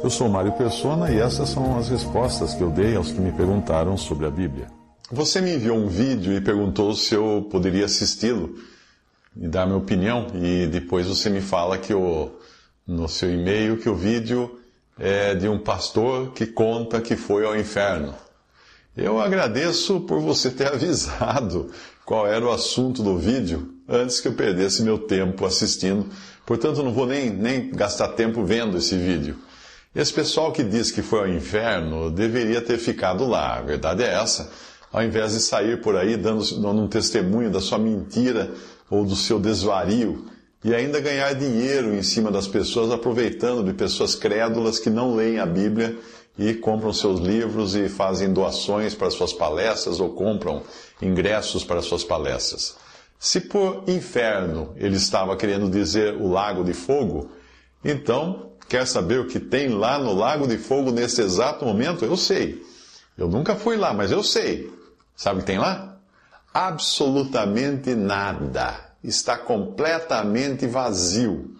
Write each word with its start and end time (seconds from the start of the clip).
Eu 0.00 0.10
sou 0.10 0.28
Mário 0.28 0.52
Persona 0.52 1.10
e 1.10 1.18
essas 1.18 1.48
são 1.48 1.76
as 1.76 1.88
respostas 1.88 2.54
que 2.54 2.62
eu 2.62 2.70
dei 2.70 2.94
aos 2.94 3.10
que 3.10 3.20
me 3.20 3.32
perguntaram 3.32 3.96
sobre 3.96 4.26
a 4.26 4.30
Bíblia. 4.30 4.68
Você 5.10 5.40
me 5.40 5.56
enviou 5.56 5.76
um 5.76 5.88
vídeo 5.88 6.32
e 6.32 6.40
perguntou 6.40 6.94
se 6.94 7.16
eu 7.16 7.48
poderia 7.50 7.84
assisti-lo 7.84 8.54
e 9.36 9.48
dar 9.48 9.66
minha 9.66 9.76
opinião, 9.76 10.28
e 10.34 10.66
depois 10.68 11.08
você 11.08 11.28
me 11.28 11.40
fala 11.40 11.78
que 11.78 11.92
o, 11.92 12.30
no 12.86 13.08
seu 13.08 13.32
e-mail 13.32 13.76
que 13.76 13.88
o 13.88 13.94
vídeo 13.94 14.60
é 14.96 15.34
de 15.34 15.48
um 15.48 15.58
pastor 15.58 16.32
que 16.32 16.46
conta 16.46 17.00
que 17.00 17.16
foi 17.16 17.44
ao 17.44 17.56
inferno. 17.56 18.14
Eu 18.96 19.20
agradeço 19.20 20.00
por 20.00 20.20
você 20.20 20.48
ter 20.50 20.68
avisado 20.72 21.70
qual 22.04 22.24
era 22.24 22.44
o 22.44 22.52
assunto 22.52 23.02
do 23.02 23.18
vídeo 23.18 23.74
antes 23.88 24.20
que 24.20 24.28
eu 24.28 24.32
perdesse 24.32 24.82
meu 24.82 24.98
tempo 24.98 25.44
assistindo. 25.44 26.06
Portanto, 26.46 26.84
não 26.84 26.92
vou 26.92 27.06
nem, 27.06 27.30
nem 27.30 27.70
gastar 27.70 28.08
tempo 28.08 28.44
vendo 28.44 28.78
esse 28.78 28.96
vídeo. 28.96 29.36
Esse 29.98 30.12
pessoal 30.12 30.52
que 30.52 30.62
diz 30.62 30.92
que 30.92 31.02
foi 31.02 31.18
ao 31.18 31.28
inferno 31.28 32.08
deveria 32.08 32.62
ter 32.62 32.78
ficado 32.78 33.26
lá. 33.26 33.56
A 33.56 33.62
verdade 33.62 34.04
é 34.04 34.14
essa. 34.14 34.48
Ao 34.92 35.02
invés 35.02 35.32
de 35.32 35.40
sair 35.40 35.80
por 35.80 35.96
aí 35.96 36.16
dando, 36.16 36.44
dando 36.62 36.82
um 36.82 36.86
testemunho 36.86 37.50
da 37.50 37.60
sua 37.60 37.80
mentira 37.80 38.48
ou 38.88 39.04
do 39.04 39.16
seu 39.16 39.40
desvario 39.40 40.24
e 40.62 40.72
ainda 40.72 41.00
ganhar 41.00 41.34
dinheiro 41.34 41.92
em 41.96 42.02
cima 42.04 42.30
das 42.30 42.46
pessoas, 42.46 42.92
aproveitando 42.92 43.64
de 43.64 43.72
pessoas 43.72 44.14
crédulas 44.14 44.78
que 44.78 44.88
não 44.88 45.16
leem 45.16 45.40
a 45.40 45.46
Bíblia 45.46 45.98
e 46.38 46.54
compram 46.54 46.92
seus 46.92 47.18
livros 47.18 47.74
e 47.74 47.88
fazem 47.88 48.32
doações 48.32 48.94
para 48.94 49.10
suas 49.10 49.32
palestras 49.32 49.98
ou 49.98 50.10
compram 50.10 50.62
ingressos 51.02 51.64
para 51.64 51.82
suas 51.82 52.04
palestras. 52.04 52.76
Se 53.18 53.40
por 53.40 53.82
inferno 53.88 54.72
ele 54.76 54.94
estava 54.94 55.36
querendo 55.36 55.68
dizer 55.68 56.14
o 56.14 56.28
lago 56.28 56.62
de 56.62 56.72
fogo, 56.72 57.32
então 57.84 58.47
quer 58.68 58.86
saber 58.86 59.20
o 59.20 59.26
que 59.26 59.40
tem 59.40 59.68
lá 59.68 59.98
no 59.98 60.12
lago 60.12 60.46
de 60.46 60.58
fogo 60.58 60.90
nesse 60.90 61.22
exato 61.22 61.64
momento? 61.64 62.04
Eu 62.04 62.16
sei. 62.16 62.62
Eu 63.16 63.28
nunca 63.28 63.56
fui 63.56 63.76
lá, 63.76 63.92
mas 63.92 64.12
eu 64.12 64.22
sei. 64.22 64.70
Sabe 65.16 65.38
o 65.38 65.40
que 65.40 65.46
tem 65.46 65.58
lá? 65.58 65.96
Absolutamente 66.52 67.94
nada. 67.94 68.92
Está 69.02 69.36
completamente 69.36 70.66
vazio. 70.66 71.54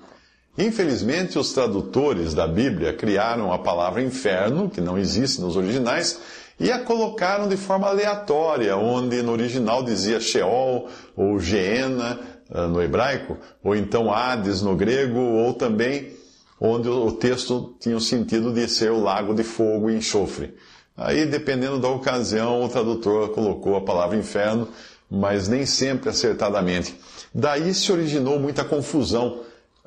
Infelizmente, 0.56 1.38
os 1.38 1.52
tradutores 1.52 2.34
da 2.34 2.46
Bíblia 2.46 2.92
criaram 2.92 3.52
a 3.52 3.58
palavra 3.58 4.02
inferno, 4.02 4.68
que 4.68 4.80
não 4.80 4.98
existe 4.98 5.40
nos 5.40 5.56
originais, 5.56 6.20
e 6.58 6.72
a 6.72 6.80
colocaram 6.80 7.48
de 7.48 7.56
forma 7.56 7.86
aleatória, 7.86 8.76
onde 8.76 9.22
no 9.22 9.32
original 9.32 9.84
dizia 9.84 10.18
Sheol 10.18 10.88
ou 11.16 11.38
Geena 11.38 12.18
ah, 12.50 12.66
no 12.66 12.82
hebraico, 12.82 13.36
ou 13.62 13.76
então 13.76 14.12
Hades 14.12 14.60
no 14.60 14.74
grego, 14.74 15.20
ou 15.20 15.54
também 15.54 16.16
onde 16.60 16.88
o 16.88 17.12
texto 17.12 17.74
tinha 17.80 17.96
o 17.96 18.00
sentido 18.00 18.52
de 18.52 18.68
ser 18.68 18.90
o 18.90 19.02
lago 19.02 19.34
de 19.34 19.42
fogo 19.42 19.90
e 19.90 19.96
enxofre. 19.96 20.54
Aí, 20.96 21.26
dependendo 21.26 21.78
da 21.78 21.88
ocasião, 21.88 22.64
o 22.64 22.68
tradutor 22.68 23.28
colocou 23.30 23.76
a 23.76 23.80
palavra 23.80 24.16
inferno, 24.16 24.68
mas 25.10 25.48
nem 25.48 25.64
sempre 25.64 26.10
acertadamente. 26.10 26.98
Daí 27.32 27.72
se 27.72 27.92
originou 27.92 28.38
muita 28.38 28.64
confusão 28.64 29.40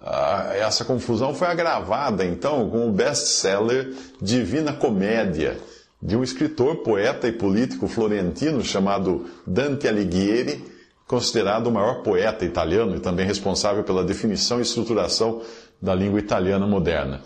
ah, 0.03 0.53
essa 0.55 0.83
confusão 0.83 1.33
foi 1.35 1.47
agravada, 1.47 2.25
então, 2.25 2.67
com 2.69 2.87
o 2.87 2.91
best-seller 2.91 3.93
Divina 4.19 4.73
Comédia, 4.73 5.59
de 6.01 6.17
um 6.17 6.23
escritor, 6.23 6.77
poeta 6.77 7.27
e 7.27 7.31
político 7.31 7.87
florentino 7.87 8.63
chamado 8.63 9.27
Dante 9.45 9.87
Alighieri, 9.87 10.65
considerado 11.05 11.67
o 11.67 11.71
maior 11.71 12.01
poeta 12.01 12.43
italiano 12.43 12.95
e 12.95 12.99
também 12.99 13.27
responsável 13.27 13.83
pela 13.83 14.03
definição 14.03 14.57
e 14.57 14.63
estruturação 14.63 15.41
da 15.81 15.95
língua 15.95 16.19
italiana 16.19 16.67
moderna. 16.67 17.21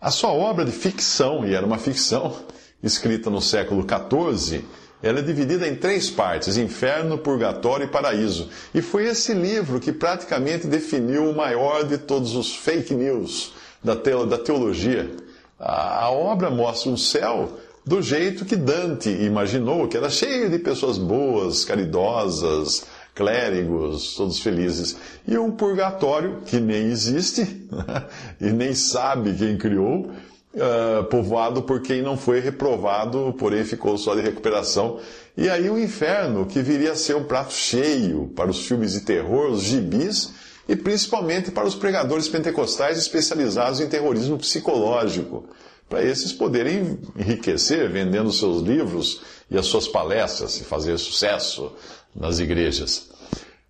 A 0.00 0.10
sua 0.10 0.32
obra 0.32 0.64
de 0.64 0.72
ficção, 0.72 1.46
e 1.46 1.54
era 1.54 1.64
uma 1.64 1.78
ficção, 1.78 2.36
escrita 2.82 3.30
no 3.30 3.40
século 3.40 3.82
XIV, 3.82 4.64
ela 5.02 5.18
é 5.18 5.22
dividida 5.22 5.66
em 5.68 5.76
três 5.76 6.10
partes: 6.10 6.56
inferno, 6.56 7.18
purgatório 7.18 7.84
e 7.84 7.88
paraíso. 7.88 8.48
E 8.74 8.82
foi 8.82 9.04
esse 9.04 9.34
livro 9.34 9.80
que 9.80 9.92
praticamente 9.92 10.66
definiu 10.66 11.30
o 11.30 11.36
maior 11.36 11.84
de 11.84 11.98
todos 11.98 12.34
os 12.34 12.54
fake 12.54 12.94
news 12.94 13.52
da 13.82 13.96
teologia. 13.96 15.10
A 15.58 16.10
obra 16.10 16.50
mostra 16.50 16.90
um 16.90 16.96
céu 16.96 17.58
do 17.84 18.00
jeito 18.00 18.46
que 18.46 18.56
Dante 18.56 19.10
imaginou, 19.10 19.86
que 19.86 19.96
era 19.96 20.08
cheio 20.08 20.48
de 20.48 20.58
pessoas 20.58 20.96
boas, 20.96 21.64
caridosas, 21.64 22.86
clérigos, 23.14 24.14
todos 24.14 24.40
felizes. 24.40 24.96
E 25.26 25.38
um 25.38 25.50
purgatório 25.50 26.40
que 26.44 26.58
nem 26.58 26.90
existe 26.90 27.66
e 28.40 28.50
nem 28.50 28.74
sabe 28.74 29.34
quem 29.34 29.56
criou, 29.56 30.10
uh, 30.54 31.04
povoado 31.04 31.62
por 31.62 31.80
quem 31.80 32.02
não 32.02 32.16
foi 32.16 32.40
reprovado, 32.40 33.34
porém 33.38 33.64
ficou 33.64 33.96
só 33.96 34.14
de 34.14 34.22
recuperação. 34.22 34.98
E 35.36 35.48
aí 35.48 35.70
o 35.70 35.78
inferno, 35.78 36.46
que 36.46 36.60
viria 36.60 36.92
a 36.92 36.96
ser 36.96 37.16
um 37.16 37.24
prato 37.24 37.52
cheio 37.52 38.32
para 38.34 38.50
os 38.50 38.66
filmes 38.66 38.92
de 38.92 39.00
terror, 39.00 39.50
os 39.50 39.62
gibis, 39.62 40.32
e 40.68 40.74
principalmente 40.74 41.50
para 41.50 41.66
os 41.66 41.74
pregadores 41.74 42.28
pentecostais 42.28 42.98
especializados 42.98 43.80
em 43.80 43.88
terrorismo 43.88 44.38
psicológico, 44.38 45.44
para 45.88 46.02
esses 46.02 46.32
poderem 46.32 46.98
enriquecer 47.14 47.90
vendendo 47.90 48.32
seus 48.32 48.62
livros 48.62 49.20
e 49.50 49.58
as 49.58 49.66
suas 49.66 49.86
palestras 49.86 50.58
e 50.58 50.64
fazer 50.64 50.96
sucesso 50.98 51.72
nas 52.14 52.38
igrejas. 52.38 53.10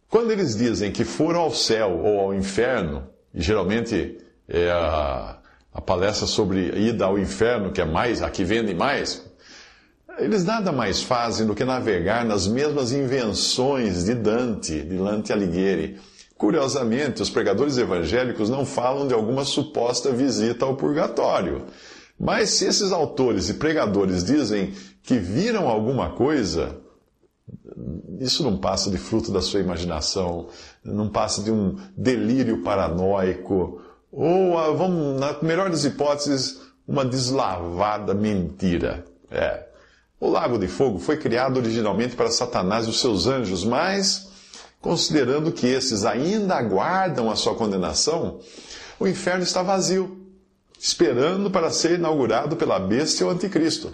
Quando 0.09 0.31
eles 0.31 0.57
dizem 0.57 0.93
que 0.93 1.05
foram 1.05 1.41
ao 1.41 1.51
céu 1.51 2.01
ou 2.03 2.21
ao 2.21 2.35
inferno, 2.35 3.09
e 3.35 3.43
geralmente 3.43 4.19
é 4.49 4.71
a, 4.71 5.39
a 5.73 5.81
palestra 5.81 6.27
sobre 6.27 6.69
ida 6.79 7.07
ao 7.07 7.19
inferno, 7.19 7.73
que 7.73 7.81
é 7.81 7.85
mais, 7.85 8.23
a 8.23 8.31
que 8.31 8.45
vende 8.45 8.75
mais, 8.75 9.25
eles 10.19 10.45
nada 10.45 10.71
mais 10.71 11.03
fazem 11.03 11.47
do 11.47 11.55
que 11.55 11.65
navegar 11.65 12.25
nas 12.25 12.47
mesmas 12.47 12.93
invenções 12.93 14.05
de 14.05 14.15
Dante, 14.15 14.81
de 14.83 14.97
Dante 14.97 15.33
Alighieri. 15.33 15.99
Curiosamente, 16.37 17.23
os 17.23 17.31
pregadores 17.31 17.77
evangélicos 17.79 18.49
não 18.49 18.65
falam 18.65 19.09
de 19.09 19.15
alguma 19.15 19.45
suposta 19.45 20.13
visita 20.13 20.65
ao 20.65 20.77
purgatório. 20.77 21.65
Mas 22.19 22.51
se 22.51 22.67
esses 22.67 22.93
autores 22.93 23.49
e 23.49 23.55
pregadores 23.55 24.23
dizem 24.23 24.73
que 25.03 25.19
viram 25.19 25.69
alguma 25.69 26.11
coisa, 26.11 26.79
isso 28.21 28.43
não 28.43 28.57
passa 28.57 28.91
de 28.91 28.99
fruto 28.99 29.31
da 29.31 29.43
sua 29.43 29.61
imaginação, 29.61 30.49
não 30.83 31.09
passa 31.09 31.43
de 31.43 31.51
um 31.51 31.77
delírio 31.97 32.63
paranoico 32.63 33.83
ou, 34.17 34.57
ah, 34.57 34.71
vamos, 34.71 35.19
na 35.19 35.37
melhor 35.43 35.71
das 35.71 35.85
hipóteses, 35.85 36.61
uma 36.87 37.05
deslavada 37.05 38.15
mentira. 38.15 39.05
É. 39.31 39.65
O 40.21 40.29
Lago 40.29 40.57
de 40.57 40.69
Fogo 40.69 41.01
foi 41.01 41.17
criado 41.17 41.57
originalmente 41.57 42.15
para 42.15 42.31
Satanás 42.31 42.87
e 42.87 42.91
os 42.91 43.01
seus 43.01 43.27
anjos, 43.27 43.65
mas, 43.65 44.29
considerando 44.81 45.51
que 45.51 45.67
esses 45.67 46.05
ainda 46.05 46.55
aguardam 46.55 47.29
a 47.29 47.35
sua 47.35 47.57
condenação, 47.57 48.39
o 49.01 49.09
inferno 49.09 49.43
está 49.43 49.63
vazio, 49.63 50.25
esperando 50.79 51.51
para 51.51 51.71
ser 51.71 51.99
inaugurado 51.99 52.55
pela 52.55 52.79
besta 52.79 53.25
e 53.25 53.27
o 53.27 53.31
anticristo. 53.31 53.93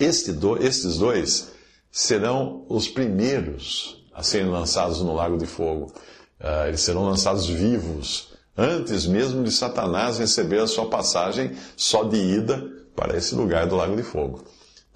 Este 0.00 0.32
do, 0.32 0.60
estes 0.60 0.98
dois 0.98 1.52
serão 1.90 2.64
os 2.68 2.88
primeiros 2.88 4.04
a 4.14 4.22
serem 4.22 4.48
lançados 4.48 5.00
no 5.00 5.14
Lago 5.14 5.36
de 5.36 5.46
Fogo. 5.46 5.92
Uh, 6.40 6.68
eles 6.68 6.80
serão 6.80 7.04
lançados 7.04 7.46
vivos 7.46 8.34
antes 8.56 9.06
mesmo 9.06 9.44
de 9.44 9.50
Satanás 9.52 10.18
receber 10.18 10.60
a 10.60 10.66
sua 10.66 10.86
passagem 10.86 11.52
só 11.76 12.04
de 12.04 12.16
ida 12.16 12.64
para 12.94 13.16
esse 13.16 13.34
lugar 13.34 13.66
do 13.66 13.76
Lago 13.76 13.94
de 13.94 14.02
Fogo. 14.02 14.44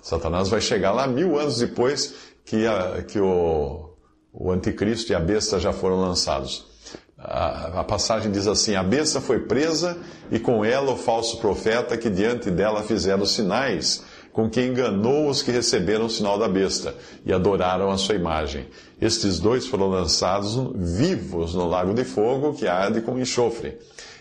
Satanás 0.00 0.48
vai 0.48 0.60
chegar 0.60 0.92
lá 0.92 1.06
mil 1.06 1.38
anos 1.38 1.58
depois 1.58 2.14
que, 2.44 2.66
a, 2.66 3.02
que 3.02 3.20
o, 3.20 3.90
o 4.32 4.50
anticristo 4.50 5.12
e 5.12 5.14
a 5.14 5.20
besta 5.20 5.60
já 5.60 5.72
foram 5.72 6.00
lançados. 6.00 6.66
A, 7.18 7.80
a 7.80 7.84
passagem 7.84 8.32
diz 8.32 8.46
assim: 8.46 8.74
A 8.74 8.82
besta 8.82 9.20
foi 9.20 9.40
presa 9.40 9.98
e 10.30 10.38
com 10.38 10.64
ela 10.64 10.92
o 10.92 10.96
falso 10.96 11.36
profeta 11.36 11.98
que 11.98 12.08
diante 12.08 12.50
dela 12.50 12.82
fizeram 12.82 13.26
sinais 13.26 14.02
com 14.32 14.48
que 14.48 14.60
enganou 14.60 15.28
os 15.28 15.42
que 15.42 15.50
receberam 15.50 16.06
o 16.06 16.10
sinal 16.10 16.38
da 16.38 16.48
besta 16.48 16.94
e 17.24 17.32
adoraram 17.32 17.90
a 17.90 17.98
sua 17.98 18.14
imagem. 18.14 18.66
Estes 19.00 19.38
dois 19.40 19.66
foram 19.66 19.88
lançados 19.88 20.56
vivos 20.74 21.54
no 21.54 21.66
lago 21.66 21.94
de 21.94 22.04
fogo 22.04 22.54
que 22.54 22.66
arde 22.66 23.00
com 23.00 23.18
enxofre. 23.18 23.78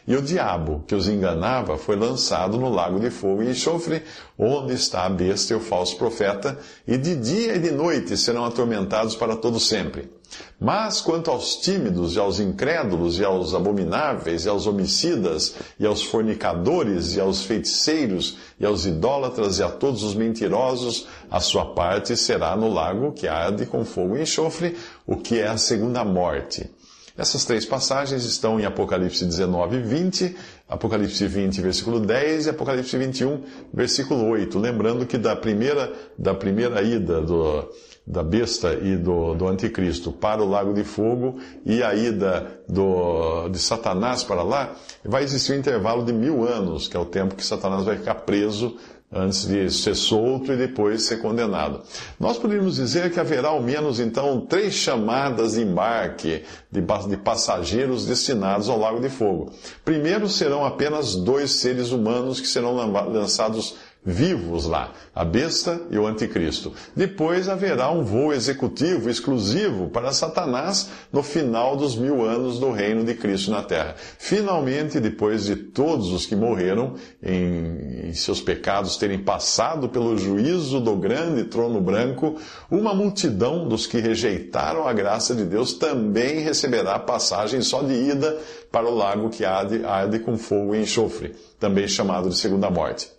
E 0.10 0.16
o 0.16 0.24
diabo 0.24 0.84
que 0.88 0.96
os 0.96 1.08
enganava 1.08 1.78
foi 1.78 1.96
lançado 1.96 2.58
no 2.58 2.68
lago 2.68 3.00
de 3.00 3.12
fogo 3.12 3.44
e 3.44 3.52
enxofre, 3.52 4.02
onde 4.40 4.74
está 4.74 5.06
a 5.06 5.10
besta 5.10 5.54
e 5.54 5.56
o 5.56 5.60
falso 5.60 5.96
profeta, 5.98 6.58
e 6.88 6.98
de 6.98 7.16
dia 7.16 7.56
e 7.56 7.60
de 7.60 7.70
noite 7.70 8.18
serão 8.18 8.44
atormentados 8.44 9.16
para 9.16 9.36
todo 9.36 9.60
sempre. 9.60 10.10
Mas 10.60 11.00
quanto 11.00 11.30
aos 11.30 11.58
tímidos 11.58 12.16
e 12.16 12.20
aos 12.20 12.40
incrédulos 12.40 13.20
e 13.20 13.24
aos 13.24 13.54
abomináveis 13.54 14.46
e 14.46 14.50
aos 14.50 14.66
homicidas 14.66 15.54
e 15.80 15.86
aos 15.86 16.02
fornicadores 16.02 17.16
e 17.16 17.20
aos 17.20 17.44
feiticeiros 17.44 18.40
e 18.60 18.66
aos 18.66 18.88
idólatras 18.88 19.60
e 19.60 19.64
a 19.64 19.70
todos 19.70 20.02
os 20.02 20.16
mentirosos, 20.16 21.08
a 21.30 21.40
sua 21.40 21.66
parte 21.76 22.18
será 22.18 22.56
no 22.56 22.74
lago 22.74 23.12
que 23.12 23.28
arde 23.28 23.68
com 23.68 23.86
fogo 23.86 24.18
e 24.18 24.24
enxofre, 24.24 24.76
o 25.06 25.18
que 25.18 25.38
é 25.40 25.48
a 25.48 25.58
segunda 25.58 26.04
morte. 26.04 26.68
Essas 27.20 27.44
três 27.44 27.66
passagens 27.66 28.24
estão 28.24 28.58
em 28.58 28.64
Apocalipse 28.64 29.26
19, 29.26 29.82
20, 29.82 30.38
Apocalipse 30.70 31.28
20, 31.28 31.60
versículo 31.60 32.00
10 32.00 32.46
e 32.46 32.50
Apocalipse 32.50 32.98
21, 32.98 33.44
versículo 33.74 34.26
8. 34.30 34.58
Lembrando 34.58 35.06
que 35.06 35.18
da 35.18 35.36
primeira, 35.36 35.92
da 36.18 36.34
primeira 36.34 36.82
ida 36.82 37.20
do, 37.20 37.70
da 38.08 38.24
besta 38.24 38.74
e 38.74 38.96
do, 38.96 39.36
do 39.36 39.50
anticristo 39.50 40.14
para 40.14 40.42
o 40.42 40.50
lago 40.50 40.74
de 40.74 40.86
fogo 40.86 41.40
e 41.66 41.84
a 41.84 41.94
ida 41.94 42.62
do, 42.70 43.50
de 43.50 43.60
Satanás 43.60 44.24
para 44.24 44.42
lá, 44.42 44.74
vai 45.04 45.22
existir 45.22 45.52
um 45.52 45.60
intervalo 45.60 46.06
de 46.06 46.14
mil 46.14 46.48
anos, 46.48 46.88
que 46.88 46.96
é 46.96 47.00
o 47.02 47.06
tempo 47.06 47.36
que 47.36 47.46
Satanás 47.46 47.84
vai 47.84 47.98
ficar 47.98 48.16
preso 48.16 48.78
antes 49.12 49.48
de 49.48 49.72
ser 49.72 49.96
solto 49.96 50.54
e 50.54 50.58
depois 50.58 51.04
ser 51.04 51.18
condenado. 51.18 51.82
Nós 52.20 52.38
poderíamos 52.38 52.76
dizer 52.76 53.12
que 53.12 53.20
haverá 53.20 53.50
ao 53.50 53.62
menos 53.62 54.00
então 54.00 54.42
três 54.42 54.74
chamadas 54.74 55.54
de 55.54 55.62
embarque 55.62 56.44
de, 56.72 56.82
passageiros 57.18 58.06
destinados 58.06 58.70
ao 58.70 58.78
Lago 58.78 59.00
de 59.00 59.10
Fogo. 59.10 59.52
Primeiro 59.84 60.30
serão 60.30 60.64
apenas 60.64 61.16
dois 61.16 61.52
seres 61.52 61.92
humanos 61.92 62.40
que 62.40 62.48
serão 62.48 62.76
lançados 63.12 63.76
vivos 64.04 64.66
lá, 64.66 64.94
a 65.14 65.26
besta 65.26 65.82
e 65.92 65.98
o 65.98 66.08
anticristo. 66.08 66.74
Depois 66.96 67.50
haverá 67.50 67.92
um 67.92 68.04
voo 68.04 68.34
executivo 68.34 69.10
exclusivo 69.10 69.90
para 69.90 70.14
Satanás 70.14 70.90
no 71.12 71.22
final 71.22 71.76
dos 71.76 71.96
mil 71.96 72.26
anos 72.26 72.60
do 72.60 72.72
reino 72.72 73.04
de 73.04 73.14
Cristo 73.14 73.52
na 73.52 73.62
terra. 73.62 73.96
Finalmente, 74.18 75.00
depois 75.00 75.46
de 75.46 75.56
todos 75.56 76.12
os 76.14 76.26
que 76.26 76.36
morreram 76.36 76.96
em, 77.22 78.08
em 78.10 78.14
seus 78.14 78.42
pecados 78.42 78.96
terem 78.96 79.20
passado 79.20 79.90
pelo 79.90 80.18
juízo 80.18 80.80
do 80.80 80.96
grande 80.96 81.44
trono 81.44 81.82
branco, 81.82 82.38
uma 82.72 82.94
multidão 82.94 83.68
dos 83.68 83.86
que 83.86 84.00
rejeitaram 84.00 84.88
a 84.88 84.94
graça 84.94 85.36
de 85.36 85.44
Deus 85.44 85.74
também 85.74 86.40
receberá 86.40 86.98
passagem 86.98 87.62
só 87.62 87.82
de 87.84 87.94
ida 87.94 88.38
para 88.72 88.88
o 88.88 88.96
lago 88.96 89.30
que 89.30 89.44
arde, 89.44 89.84
arde 89.84 90.20
com 90.20 90.38
fogo 90.38 90.74
e 90.74 90.82
enxofre, 90.82 91.36
também 91.60 91.88
chamado 91.88 92.30
de 92.30 92.38
segunda 92.38 92.70
morte. 92.70 93.10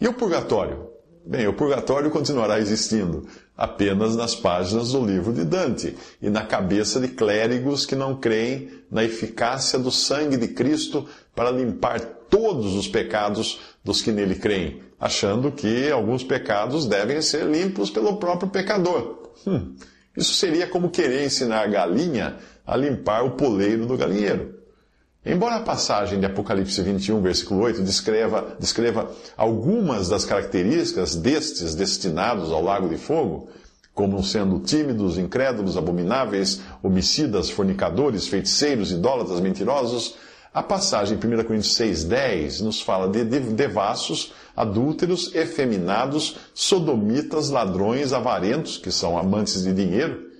E 0.00 0.08
o 0.08 0.14
purgatório? 0.14 0.88
Bem, 1.26 1.46
o 1.46 1.54
purgatório 1.54 2.10
continuará 2.10 2.58
existindo 2.58 3.26
apenas 3.56 4.14
nas 4.14 4.34
páginas 4.34 4.92
do 4.92 5.04
livro 5.04 5.32
de 5.32 5.42
Dante 5.44 5.96
e 6.20 6.28
na 6.28 6.44
cabeça 6.44 7.00
de 7.00 7.08
clérigos 7.08 7.86
que 7.86 7.94
não 7.94 8.16
creem 8.16 8.68
na 8.90 9.02
eficácia 9.04 9.78
do 9.78 9.90
sangue 9.90 10.36
de 10.36 10.48
Cristo 10.48 11.08
para 11.34 11.50
limpar 11.50 12.00
todos 12.28 12.74
os 12.74 12.88
pecados 12.88 13.60
dos 13.82 14.02
que 14.02 14.12
nele 14.12 14.34
creem, 14.34 14.82
achando 15.00 15.50
que 15.50 15.90
alguns 15.90 16.22
pecados 16.22 16.86
devem 16.86 17.22
ser 17.22 17.46
limpos 17.46 17.90
pelo 17.90 18.16
próprio 18.16 18.50
pecador. 18.50 19.30
Hum, 19.46 19.74
isso 20.16 20.34
seria 20.34 20.66
como 20.66 20.90
querer 20.90 21.24
ensinar 21.24 21.60
a 21.60 21.66
galinha 21.66 22.36
a 22.66 22.76
limpar 22.76 23.24
o 23.24 23.30
poleiro 23.30 23.86
do 23.86 23.96
galinheiro. 23.96 24.53
Embora 25.26 25.56
a 25.56 25.60
passagem 25.60 26.20
de 26.20 26.26
Apocalipse 26.26 26.82
21, 26.82 27.22
versículo 27.22 27.62
8, 27.62 27.82
descreva, 27.82 28.56
descreva 28.60 29.10
algumas 29.36 30.08
das 30.08 30.26
características 30.26 31.16
destes 31.16 31.74
destinados 31.74 32.52
ao 32.52 32.62
lago 32.62 32.88
de 32.90 32.98
fogo, 32.98 33.48
como 33.94 34.22
sendo 34.22 34.58
tímidos, 34.60 35.16
incrédulos, 35.16 35.78
abomináveis, 35.78 36.60
homicidas, 36.82 37.48
fornicadores, 37.48 38.26
feiticeiros, 38.26 38.90
idólatras, 38.90 39.40
mentirosos, 39.40 40.16
a 40.54 40.62
passagem 40.62 41.18
em 41.18 41.18
1 41.18 41.44
Coríntios 41.44 41.76
6,10 41.76 42.60
nos 42.60 42.80
fala 42.80 43.08
de 43.08 43.24
devassos, 43.24 44.32
adúlteros, 44.54 45.34
efeminados, 45.34 46.36
sodomitas, 46.54 47.50
ladrões, 47.50 48.12
avarentos, 48.12 48.78
que 48.78 48.92
são 48.92 49.18
amantes 49.18 49.64
de 49.64 49.72
dinheiro, 49.72 50.30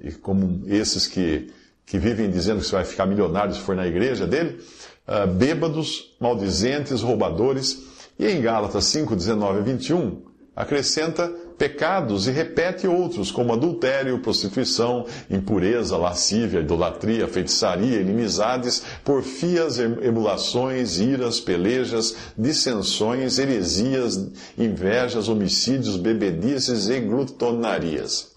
e 0.00 0.12
como 0.12 0.62
esses 0.66 1.06
que 1.06 1.52
que 1.90 1.98
vivem 1.98 2.30
dizendo 2.30 2.60
que 2.60 2.66
você 2.66 2.76
vai 2.76 2.84
ficar 2.84 3.04
milionário 3.04 3.52
se 3.52 3.60
for 3.60 3.74
na 3.74 3.84
igreja 3.84 4.24
dele, 4.24 4.60
uh, 5.08 5.26
bêbados, 5.26 6.14
maldizentes, 6.20 7.02
roubadores. 7.02 7.82
E 8.16 8.28
em 8.28 8.40
Gálatas 8.40 8.84
5, 8.84 9.16
19 9.16 9.58
e 9.58 9.62
21, 9.64 10.22
acrescenta 10.54 11.26
pecados 11.58 12.28
e 12.28 12.30
repete 12.30 12.86
outros, 12.86 13.32
como 13.32 13.52
adultério, 13.52 14.20
prostituição, 14.20 15.04
impureza, 15.28 15.96
lascívia, 15.96 16.60
idolatria, 16.60 17.26
feitiçaria, 17.26 18.00
inimizades, 18.00 18.84
porfias, 19.04 19.80
emulações, 19.80 21.00
iras, 21.00 21.40
pelejas, 21.40 22.14
dissensões, 22.38 23.36
heresias, 23.36 24.30
invejas, 24.56 25.28
homicídios, 25.28 25.96
bebedices 25.96 26.88
e 26.88 27.00
glutonarias. 27.00 28.30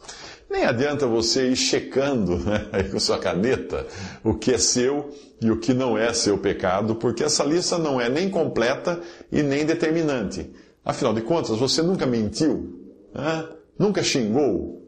Nem 0.53 0.65
adianta 0.65 1.07
você 1.07 1.49
ir 1.49 1.55
checando 1.55 2.37
né, 2.37 2.69
com 2.91 2.99
sua 2.99 3.17
caneta 3.17 3.87
o 4.23 4.35
que 4.35 4.53
é 4.53 4.57
seu 4.59 5.09
e 5.41 5.49
o 5.49 5.57
que 5.57 5.73
não 5.73 5.97
é 5.97 6.13
seu 6.13 6.37
pecado, 6.37 6.93
porque 6.93 7.23
essa 7.23 7.43
lista 7.43 7.79
não 7.79 7.99
é 7.99 8.07
nem 8.07 8.29
completa 8.29 9.01
e 9.31 9.41
nem 9.41 9.65
determinante. 9.65 10.47
Afinal 10.85 11.11
de 11.11 11.21
contas, 11.21 11.57
você 11.57 11.81
nunca 11.81 12.05
mentiu, 12.05 12.71
né? 13.15 13.49
nunca 13.79 14.03
xingou, 14.03 14.79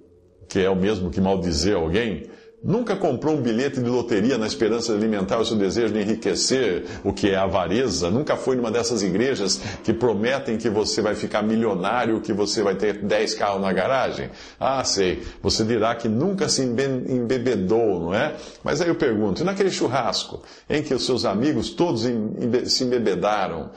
que 0.48 0.60
é 0.60 0.70
o 0.70 0.76
mesmo 0.76 1.10
que 1.10 1.20
maldizer 1.20 1.76
alguém, 1.76 2.30
Nunca 2.66 2.96
comprou 2.96 3.36
um 3.36 3.42
bilhete 3.42 3.80
de 3.80 3.88
loteria 3.88 4.40
na 4.40 4.48
esperança 4.48 4.92
de 4.92 4.98
alimentar 4.98 5.38
o 5.38 5.46
seu 5.46 5.56
desejo 5.56 5.94
de 5.94 6.02
enriquecer, 6.02 6.84
o 7.04 7.14
que 7.14 7.30
é 7.30 7.36
avareza. 7.36 8.10
Nunca 8.10 8.36
foi 8.36 8.56
numa 8.56 8.72
dessas 8.72 9.04
igrejas 9.04 9.62
que 9.84 9.94
prometem 9.94 10.58
que 10.58 10.68
você 10.68 11.00
vai 11.00 11.14
ficar 11.14 11.44
milionário, 11.44 12.20
que 12.22 12.34
você 12.34 12.64
vai 12.64 12.74
ter 12.74 13.04
10 13.04 13.36
carros 13.36 13.62
na 13.62 13.72
garagem. 13.72 14.32
Ah, 14.60 14.84
sei. 14.84 15.22
Você 15.44 15.64
dirá 15.64 15.94
que 15.94 16.10
nunca 16.10 16.50
se 16.50 16.64
embebedou, 16.64 18.00
não 18.00 18.16
é? 18.16 18.36
Mas 18.64 18.82
aí 18.82 18.88
eu 18.88 18.96
pergunto, 18.96 19.44
e 19.44 19.46
naquele 19.46 19.70
churrasco 19.70 20.42
em 20.68 20.82
que 20.82 20.96
os 20.96 21.06
seus 21.06 21.24
amigos 21.24 21.70
todos 21.70 22.02
se 22.66 22.84
embebedaram, 22.84 23.70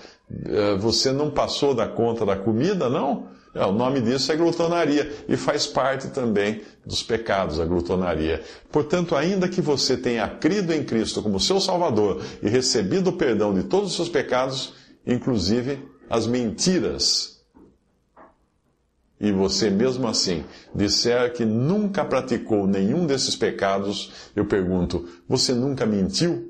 eh, 0.46 0.76
você 0.78 1.12
não 1.12 1.30
passou 1.30 1.74
da 1.74 1.86
conta 1.86 2.24
da 2.24 2.36
comida, 2.36 2.88
não? 2.88 3.36
É, 3.54 3.64
o 3.64 3.72
nome 3.72 4.00
disso 4.00 4.30
é 4.30 4.36
glutonaria 4.36 5.10
e 5.28 5.36
faz 5.36 5.66
parte 5.66 6.08
também 6.08 6.62
dos 6.84 7.02
pecados, 7.02 7.58
a 7.58 7.64
glutonaria. 7.64 8.42
Portanto, 8.70 9.16
ainda 9.16 9.48
que 9.48 9.60
você 9.60 9.96
tenha 9.96 10.28
crido 10.28 10.72
em 10.72 10.84
Cristo 10.84 11.22
como 11.22 11.40
seu 11.40 11.60
Salvador 11.60 12.22
e 12.42 12.48
recebido 12.48 13.08
o 13.10 13.12
perdão 13.14 13.54
de 13.54 13.64
todos 13.64 13.90
os 13.90 13.96
seus 13.96 14.08
pecados, 14.08 14.74
inclusive 15.06 15.78
as 16.10 16.26
mentiras, 16.26 17.38
e 19.20 19.32
você 19.32 19.68
mesmo 19.68 20.06
assim 20.06 20.44
disser 20.74 21.32
que 21.32 21.44
nunca 21.44 22.04
praticou 22.04 22.66
nenhum 22.66 23.04
desses 23.04 23.34
pecados, 23.34 24.12
eu 24.36 24.44
pergunto: 24.44 25.08
você 25.28 25.52
nunca 25.52 25.84
mentiu? 25.84 26.47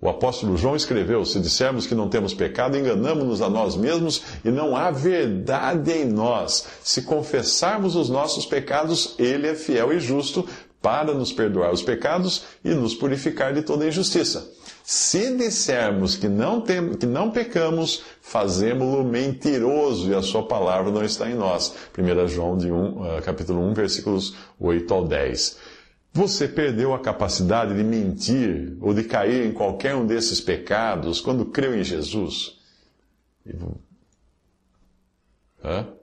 O 0.00 0.08
apóstolo 0.08 0.56
João 0.56 0.74
escreveu: 0.74 1.24
Se 1.24 1.38
dissermos 1.38 1.86
que 1.86 1.94
não 1.94 2.08
temos 2.08 2.32
pecado, 2.32 2.76
enganamos-nos 2.76 3.42
a 3.42 3.50
nós 3.50 3.76
mesmos 3.76 4.22
e 4.44 4.50
não 4.50 4.74
há 4.74 4.90
verdade 4.90 5.92
em 5.92 6.06
nós. 6.06 6.66
Se 6.82 7.02
confessarmos 7.02 7.96
os 7.96 8.08
nossos 8.08 8.46
pecados, 8.46 9.14
ele 9.18 9.46
é 9.46 9.54
fiel 9.54 9.92
e 9.92 10.00
justo 10.00 10.46
para 10.80 11.12
nos 11.12 11.32
perdoar 11.32 11.72
os 11.72 11.82
pecados 11.82 12.44
e 12.64 12.70
nos 12.70 12.94
purificar 12.94 13.52
de 13.52 13.60
toda 13.60 13.86
injustiça. 13.86 14.50
Se 14.82 15.36
dissermos 15.36 16.16
que 16.16 16.26
não, 16.26 16.60
tem, 16.60 16.94
que 16.94 17.06
não 17.06 17.30
pecamos, 17.30 18.02
fazemos-lo 18.22 19.04
mentiroso 19.04 20.10
e 20.10 20.14
a 20.14 20.22
sua 20.22 20.42
palavra 20.42 20.90
não 20.90 21.04
está 21.04 21.30
em 21.30 21.34
nós. 21.34 21.74
1 21.96 22.28
João 22.28 22.56
de 22.56 22.72
1, 22.72 23.06
eh, 23.06 23.20
capítulo 23.20 23.60
1, 23.68 23.74
versículos 23.74 24.34
8 24.58 24.92
ao 24.92 25.06
10. 25.06 25.58
Você 26.12 26.48
perdeu 26.48 26.92
a 26.92 26.98
capacidade 26.98 27.74
de 27.74 27.84
mentir 27.84 28.76
ou 28.80 28.92
de 28.92 29.04
cair 29.04 29.46
em 29.46 29.52
qualquer 29.52 29.94
um 29.94 30.06
desses 30.06 30.40
pecados 30.40 31.20
quando 31.20 31.46
creu 31.46 31.78
em 31.78 31.84
Jesus? 31.84 32.58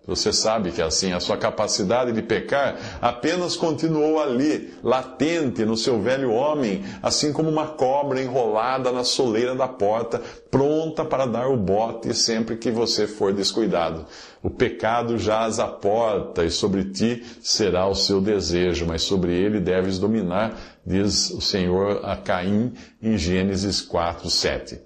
Você 0.06 0.32
sabe 0.32 0.72
que 0.72 0.82
é 0.82 0.86
assim, 0.86 1.14
a 1.14 1.20
sua 1.20 1.36
capacidade 1.36 2.12
de 2.12 2.22
pecar 2.22 2.78
apenas 3.02 3.56
continuou 3.56 4.22
ali, 4.22 4.74
latente 4.84 5.66
no 5.66 5.76
seu 5.76 6.00
velho 6.00 6.32
homem, 6.32 6.86
assim 7.02 7.34
como 7.34 7.50
uma 7.50 7.68
cobra 7.68 8.22
enrolada 8.22 8.92
na 8.92 9.04
soleira 9.04 9.56
da 9.56 9.68
porta, 9.68 10.22
pronta 10.52 11.04
para 11.04 11.26
dar 11.26 11.48
o 11.48 11.58
bote 11.58 12.14
sempre 12.14 12.56
que 12.56 12.70
você 12.70 13.08
for 13.08 13.34
descuidado. 13.34 14.06
O 14.44 14.50
pecado 14.50 15.18
jaz 15.18 15.60
à 15.60 15.68
porta 15.68 16.46
e 16.46 16.52
sobre 16.52 16.86
ti 16.86 17.26
será 17.42 17.88
o 17.88 17.96
seu 17.96 18.22
desejo, 18.22 18.86
mas 18.86 19.02
sobre 19.02 19.34
ele 19.34 19.60
deves 19.60 19.98
dominar, 19.98 20.56
diz 20.86 21.32
o 21.32 21.42
Senhor 21.42 22.06
a 22.06 22.16
Caim 22.16 22.74
em 23.02 23.18
Gênesis 23.18 23.82
4, 23.82 24.30
7. 24.30 24.80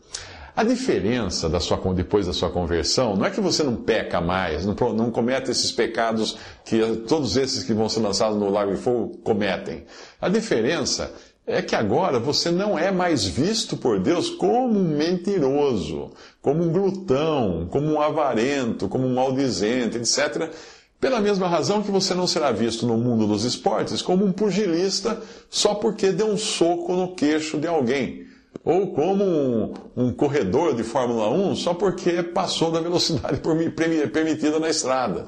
A 0.62 0.64
diferença 0.64 1.50
da 1.50 1.60
sua, 1.60 1.78
depois 1.92 2.28
da 2.28 2.34
sua 2.34 2.52
conversão 2.52 3.16
não 3.16 3.26
é 3.26 3.32
que 3.32 3.42
você 3.42 3.64
não 3.64 3.76
peca 3.78 4.22
mais, 4.22 4.64
não, 4.64 4.76
não 4.94 5.10
comete 5.10 5.50
esses 5.50 5.72
pecados 5.72 6.38
que 6.64 6.80
todos 7.08 7.36
esses 7.36 7.64
que 7.64 7.74
vão 7.74 7.90
ser 7.90 8.02
lançados 8.02 8.38
no 8.38 8.48
lago 8.48 8.76
de 8.76 8.78
fogo 8.80 9.18
cometem. 9.24 9.86
A 10.22 10.30
diferença 10.30 11.12
é 11.48 11.64
que 11.64 11.76
agora 11.76 12.20
você 12.20 12.52
não 12.52 12.78
é 12.78 12.92
mais 12.92 13.26
visto 13.26 13.76
por 13.76 14.00
Deus 14.00 14.30
como 14.30 14.78
um 14.78 14.96
mentiroso, 14.96 16.12
como 16.44 16.64
um 16.64 16.72
glutão, 16.72 17.68
como 17.72 17.88
um 17.88 18.00
avarento, 18.00 18.88
como 18.88 19.08
um 19.08 19.16
maldizente, 19.16 19.98
etc. 19.98 20.52
Pela 21.00 21.20
mesma 21.20 21.48
razão 21.48 21.82
que 21.82 21.90
você 21.90 22.14
não 22.14 22.28
será 22.28 22.52
visto 22.52 22.86
no 22.86 23.00
mundo 23.00 23.26
dos 23.26 23.46
esportes 23.46 24.04
como 24.04 24.24
um 24.24 24.32
pugilista 24.32 25.20
só 25.50 25.74
porque 25.74 26.12
deu 26.12 26.28
um 26.28 26.38
soco 26.38 26.94
no 26.96 27.16
queixo 27.16 27.58
de 27.58 27.66
alguém 27.66 28.30
ou 28.64 28.94
como 28.94 29.24
um, 29.24 29.74
um, 29.96 30.14
corredor 30.14 30.76
de 30.76 30.84
Fórmula 30.84 31.30
1 31.30 31.56
só 31.56 31.74
porque 31.74 32.22
passou 32.22 32.72
da 32.72 32.80
velocidade 32.80 33.42
permitida 34.12 34.60
na 34.60 34.70
estrada. 34.70 35.28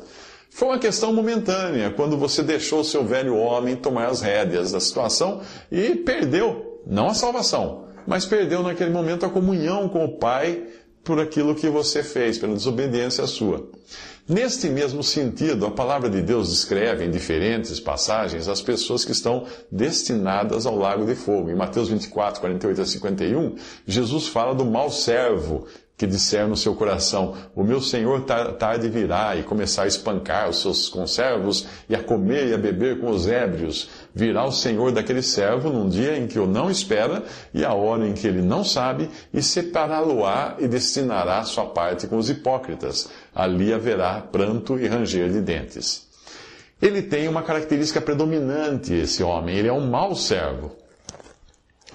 Foi 0.50 0.68
uma 0.68 0.77
questão 0.77 1.12
momentânea, 1.12 1.89
quando 1.89 2.15
você 2.15 2.44
deixou 2.44 2.84
seu 2.84 3.03
velho 3.03 3.36
homem 3.36 3.75
tomar 3.75 4.08
as 4.08 4.22
rédeas 4.22 4.72
da 4.72 4.80
situação 4.80 5.42
e 5.72 5.96
perdeu, 5.96 6.82
não 6.86 7.08
a 7.08 7.13
salvação, 7.15 7.86
mas 8.06 8.25
perdeu 8.25 8.62
naquele 8.62 8.92
momento 8.92 9.25
a 9.25 9.30
comunhão 9.30 9.89
com 9.89 10.06
o 10.06 10.18
Pai 10.18 10.68
por 11.04 11.20
aquilo 11.20 11.56
que 11.56 11.70
você 11.70 12.02
fez, 12.02 12.38
pela 12.38 12.54
desobediência 12.54 13.28
sua. 13.28 13.68
Neste 14.28 14.70
mesmo 14.70 15.04
sentido, 15.04 15.66
a 15.66 15.72
palavra 15.72 16.10
de 16.10 16.22
Deus 16.22 16.50
descreve 16.50 17.04
em 17.04 17.12
diferentes 17.12 17.78
passagens 17.78 18.48
as 18.48 18.62
pessoas 18.62 19.04
que 19.04 19.12
estão 19.12 19.46
destinadas 19.70 20.66
ao 20.66 20.78
lago 20.78 21.06
de 21.06 21.14
fogo. 21.14 21.52
Em 21.52 21.56
Mateus 21.56 21.90
24, 21.90 22.40
48 22.40 22.82
a 22.82 22.86
51, 22.86 23.56
Jesus 23.86 24.28
fala 24.28 24.56
do 24.56 24.64
mau 24.64 24.90
servo 24.90 25.68
que 25.98 26.08
disser 26.08 26.48
no 26.48 26.56
seu 26.56 26.74
coração: 26.74 27.36
O 27.54 27.64
meu 27.64 27.82
senhor 27.82 28.26
tarde 28.58 28.88
virá 28.88 29.36
e 29.36 29.44
começar 29.44 29.84
a 29.84 29.88
espancar 29.88 30.50
os 30.50 30.62
seus 30.62 30.88
conservos 30.88 31.66
e 31.90 31.96
a 31.96 32.02
comer 32.02 32.48
e 32.48 32.54
a 32.54 32.58
beber 32.58 33.00
com 33.00 33.10
os 33.10 33.28
ébrios. 33.28 33.90
Virá 34.15 34.46
o 34.46 34.51
senhor 34.51 34.91
daquele 34.91 35.24
servo 35.24 35.70
num 35.70 35.89
dia 35.89 36.17
em 36.17 36.27
que 36.27 36.38
o 36.38 36.46
não 36.46 36.70
espera 36.70 37.24
e 37.53 37.65
a 37.65 37.74
hora 37.74 38.08
em 38.08 38.13
que 38.13 38.27
ele 38.27 38.41
não 38.43 38.63
sabe, 38.63 39.10
e 39.34 39.41
separá-lo-á 39.41 40.55
e 40.60 40.67
destinará 40.67 41.43
sua 41.43 41.65
parte 41.65 42.05
com 42.05 42.17
os 42.17 42.29
hipócritas. 42.29 43.10
Ali 43.34 43.74
haverá 43.74 44.22
pranto 44.22 44.77
e 44.79 44.88
ranger 44.88 45.32
de 45.32 45.41
dentes. 45.41 46.08
Ele 46.79 47.01
tem 47.01 47.27
uma 47.27 47.41
característica 47.41 48.01
predominante, 48.01 48.93
esse 48.93 49.24
homem. 49.24 49.55
Ele 49.55 49.70
é 49.70 49.74
um 49.74 49.89
mau 49.89 50.15
servo. 50.15 50.75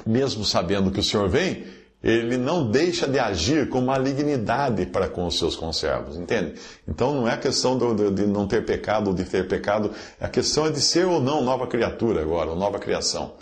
Mesmo 0.05 0.45
sabendo 0.45 0.91
que 0.91 1.01
o 1.01 1.03
Senhor 1.03 1.29
vem, 1.29 1.65
ele 2.03 2.37
não 2.37 2.71
deixa 2.71 3.09
de 3.09 3.19
agir 3.19 3.69
com 3.69 3.81
malignidade 3.81 4.87
para 4.87 5.09
com 5.09 5.27
os 5.27 5.37
seus 5.39 5.57
conservos, 5.57 6.17
entende? 6.17 6.55
Então 6.87 7.13
não 7.13 7.29
é 7.29 7.37
questão 7.37 7.77
do, 7.77 8.11
de 8.11 8.27
não 8.27 8.47
ter 8.47 8.65
pecado 8.65 9.09
ou 9.09 9.15
de 9.15 9.25
ter 9.25 9.49
pecado, 9.49 9.91
a 10.21 10.29
questão 10.29 10.67
é 10.67 10.71
de 10.71 10.81
ser 10.81 11.07
ou 11.07 11.21
não 11.21 11.43
nova 11.43 11.67
criatura 11.67 12.23
agora, 12.23 12.51
ou 12.51 12.57
nova 12.57 12.79
criação. 12.79 13.35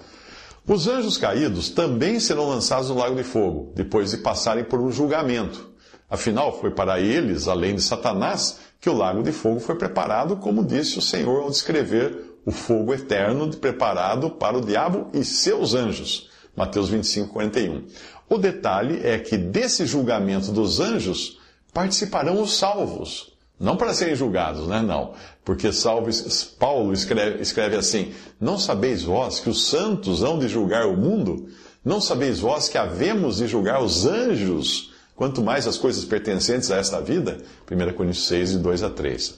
Os 0.66 0.88
anjos 0.88 1.18
caídos 1.18 1.68
também 1.68 2.18
serão 2.18 2.48
lançados 2.48 2.88
no 2.88 2.96
lago 2.96 3.14
de 3.14 3.22
fogo, 3.22 3.72
depois 3.74 4.10
de 4.10 4.16
passarem 4.16 4.64
por 4.64 4.80
um 4.80 4.90
julgamento. 4.90 5.70
Afinal, 6.08 6.58
foi 6.58 6.70
para 6.70 6.98
eles, 6.98 7.46
além 7.46 7.74
de 7.76 7.82
Satanás, 7.82 8.58
que 8.80 8.88
o 8.88 8.96
lago 8.96 9.22
de 9.22 9.32
fogo 9.32 9.60
foi 9.60 9.74
preparado, 9.74 10.36
como 10.36 10.64
disse 10.64 10.98
o 10.98 11.02
Senhor 11.02 11.42
ao 11.42 11.50
descrever 11.50 12.38
o 12.44 12.50
fogo 12.50 12.94
eterno 12.94 13.48
preparado 13.56 14.30
para 14.30 14.56
o 14.56 14.60
diabo 14.60 15.08
e 15.12 15.24
seus 15.24 15.74
anjos. 15.74 16.30
Mateus 16.56 16.88
25, 16.88 17.32
41. 17.32 17.84
O 18.28 18.38
detalhe 18.38 19.00
é 19.04 19.18
que 19.18 19.36
desse 19.36 19.86
julgamento 19.86 20.50
dos 20.50 20.80
anjos 20.80 21.38
participarão 21.72 22.42
os 22.42 22.56
salvos. 22.58 23.32
Não 23.58 23.76
para 23.76 23.94
serem 23.94 24.14
julgados, 24.14 24.66
né? 24.66 24.82
Não. 24.82 25.12
Porque 25.44 25.72
salvos, 25.72 26.44
Paulo 26.58 26.92
escreve, 26.92 27.40
escreve 27.40 27.76
assim: 27.76 28.12
Não 28.40 28.58
sabeis 28.58 29.02
vós 29.02 29.40
que 29.40 29.48
os 29.48 29.68
santos 29.68 30.22
hão 30.22 30.38
de 30.38 30.48
julgar 30.48 30.86
o 30.86 30.96
mundo? 30.96 31.48
Não 31.84 32.00
sabeis 32.00 32.40
vós 32.40 32.68
que 32.68 32.76
havemos 32.76 33.36
de 33.36 33.46
julgar 33.46 33.82
os 33.82 34.04
anjos? 34.04 34.92
Quanto 35.14 35.40
mais 35.40 35.66
as 35.66 35.78
coisas 35.78 36.04
pertencentes 36.04 36.70
a 36.70 36.76
esta 36.76 37.00
vida? 37.00 37.38
1 37.70 37.92
Coríntios 37.94 38.26
6, 38.26 38.50
de 38.50 38.58
2 38.58 38.82
a 38.82 38.90
3. 38.90 39.34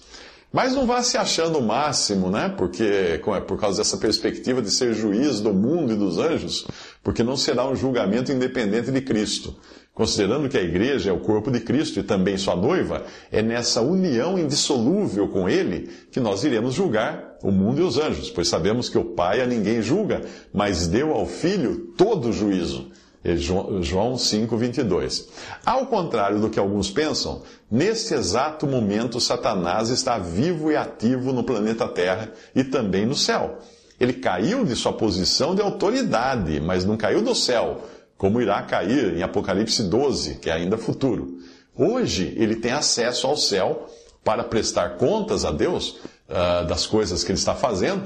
Mas 0.52 0.72
não 0.72 0.86
vá 0.86 1.02
se 1.02 1.18
achando 1.18 1.58
o 1.58 1.62
máximo, 1.62 2.30
né? 2.30 2.48
Porque, 2.48 2.82
é 2.82 3.40
por 3.40 3.60
causa 3.60 3.78
dessa 3.78 3.98
perspectiva 3.98 4.62
de 4.62 4.70
ser 4.70 4.94
juiz 4.94 5.40
do 5.40 5.52
mundo 5.52 5.92
e 5.92 5.96
dos 5.96 6.18
anjos, 6.18 6.66
porque 7.08 7.22
não 7.22 7.38
será 7.38 7.66
um 7.66 7.74
julgamento 7.74 8.30
independente 8.30 8.90
de 8.90 9.00
Cristo. 9.00 9.56
Considerando 9.94 10.46
que 10.46 10.58
a 10.58 10.62
igreja 10.62 11.08
é 11.08 11.12
o 11.12 11.20
corpo 11.20 11.50
de 11.50 11.58
Cristo 11.58 11.98
e 11.98 12.02
também 12.02 12.36
sua 12.36 12.54
noiva, 12.54 13.02
é 13.32 13.40
nessa 13.40 13.80
união 13.80 14.38
indissolúvel 14.38 15.26
com 15.28 15.48
Ele 15.48 15.88
que 16.12 16.20
nós 16.20 16.44
iremos 16.44 16.74
julgar 16.74 17.38
o 17.42 17.50
mundo 17.50 17.80
e 17.80 17.82
os 17.82 17.96
anjos, 17.96 18.28
pois 18.28 18.48
sabemos 18.48 18.90
que 18.90 18.98
o 18.98 19.04
Pai 19.06 19.40
a 19.40 19.46
ninguém 19.46 19.80
julga, 19.80 20.20
mas 20.52 20.86
deu 20.86 21.14
ao 21.14 21.24
Filho 21.24 21.94
todo 21.96 22.28
o 22.28 22.32
juízo 22.32 22.90
é 23.24 23.36
João 23.36 24.16
5, 24.16 24.56
22. 24.56 25.28
Ao 25.66 25.86
contrário 25.86 26.40
do 26.40 26.48
que 26.48 26.58
alguns 26.58 26.90
pensam, 26.90 27.42
neste 27.70 28.14
exato 28.14 28.66
momento 28.66 29.20
Satanás 29.20 29.88
está 29.88 30.18
vivo 30.18 30.70
e 30.70 30.76
ativo 30.76 31.32
no 31.32 31.42
planeta 31.42 31.88
Terra 31.88 32.32
e 32.54 32.62
também 32.62 33.04
no 33.04 33.16
céu. 33.16 33.58
Ele 33.98 34.12
caiu 34.12 34.64
de 34.64 34.76
sua 34.76 34.92
posição 34.92 35.54
de 35.54 35.62
autoridade, 35.62 36.60
mas 36.60 36.84
não 36.84 36.96
caiu 36.96 37.22
do 37.22 37.34
céu, 37.34 37.82
como 38.16 38.40
irá 38.40 38.62
cair 38.62 39.16
em 39.16 39.22
Apocalipse 39.22 39.82
12, 39.82 40.36
que 40.36 40.50
é 40.50 40.52
ainda 40.52 40.78
futuro. 40.78 41.38
Hoje 41.76 42.34
ele 42.36 42.56
tem 42.56 42.72
acesso 42.72 43.26
ao 43.26 43.36
céu 43.36 43.88
para 44.24 44.44
prestar 44.44 44.96
contas 44.96 45.44
a 45.44 45.50
Deus 45.50 46.00
uh, 46.28 46.66
das 46.66 46.86
coisas 46.86 47.24
que 47.24 47.32
ele 47.32 47.38
está 47.38 47.54
fazendo, 47.54 48.02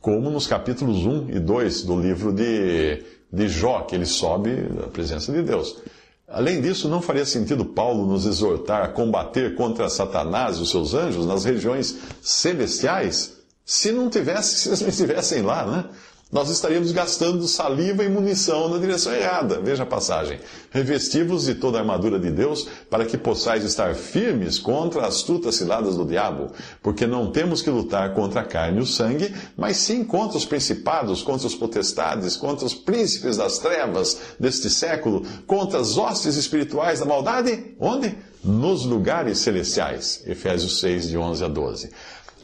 como 0.00 0.30
nos 0.30 0.46
capítulos 0.46 1.04
1 1.04 1.30
e 1.30 1.40
2 1.40 1.82
do 1.82 2.00
livro 2.00 2.32
de 2.32 3.02
de 3.32 3.48
Jó, 3.48 3.82
que 3.82 3.94
ele 3.94 4.06
sobe 4.06 4.54
da 4.62 4.86
presença 4.86 5.32
de 5.32 5.42
Deus. 5.42 5.76
Além 6.28 6.60
disso, 6.60 6.88
não 6.88 7.00
faria 7.00 7.24
sentido 7.24 7.64
Paulo 7.64 8.06
nos 8.06 8.26
exortar 8.26 8.82
a 8.82 8.88
combater 8.88 9.54
contra 9.54 9.88
Satanás 9.88 10.56
e 10.56 10.62
os 10.62 10.70
seus 10.70 10.92
anjos 10.92 11.26
nas 11.26 11.44
regiões 11.44 11.96
celestiais 12.20 13.35
se 13.66 13.90
não 13.90 14.08
tivesse, 14.08 14.70
se 14.76 14.82
não 14.82 14.88
estivessem 14.88 15.42
lá, 15.42 15.66
né? 15.66 15.84
nós 16.30 16.50
estaríamos 16.50 16.90
gastando 16.90 17.46
saliva 17.46 18.02
e 18.02 18.08
munição 18.08 18.68
na 18.68 18.78
direção 18.78 19.12
errada. 19.14 19.60
Veja 19.60 19.84
a 19.84 19.86
passagem. 19.86 20.40
Revestivos 20.70 21.44
de 21.44 21.54
toda 21.54 21.78
a 21.78 21.80
armadura 21.80 22.18
de 22.18 22.30
Deus, 22.30 22.68
para 22.90 23.04
que 23.04 23.16
possais 23.16 23.62
estar 23.62 23.94
firmes 23.94 24.58
contra 24.58 25.02
as 25.02 25.16
astutas 25.16 25.54
ciladas 25.54 25.94
do 25.94 26.04
diabo, 26.04 26.50
porque 26.82 27.06
não 27.06 27.30
temos 27.30 27.62
que 27.62 27.70
lutar 27.70 28.12
contra 28.12 28.40
a 28.40 28.44
carne 28.44 28.78
e 28.78 28.82
o 28.82 28.86
sangue, 28.86 29.32
mas 29.56 29.76
sim 29.76 30.02
contra 30.02 30.36
os 30.36 30.44
principados, 30.44 31.22
contra 31.22 31.46
os 31.46 31.54
potestades, 31.54 32.36
contra 32.36 32.66
os 32.66 32.74
príncipes 32.74 33.36
das 33.36 33.58
trevas 33.58 34.18
deste 34.38 34.68
século, 34.68 35.24
contra 35.46 35.78
as 35.78 35.96
hostes 35.96 36.34
espirituais 36.34 36.98
da 36.98 37.06
maldade. 37.06 37.76
Onde? 37.78 38.18
Nos 38.42 38.84
lugares 38.84 39.38
celestiais. 39.38 40.22
Efésios 40.26 40.80
6, 40.80 41.08
de 41.08 41.16
11 41.16 41.44
a 41.44 41.48
12. 41.48 41.90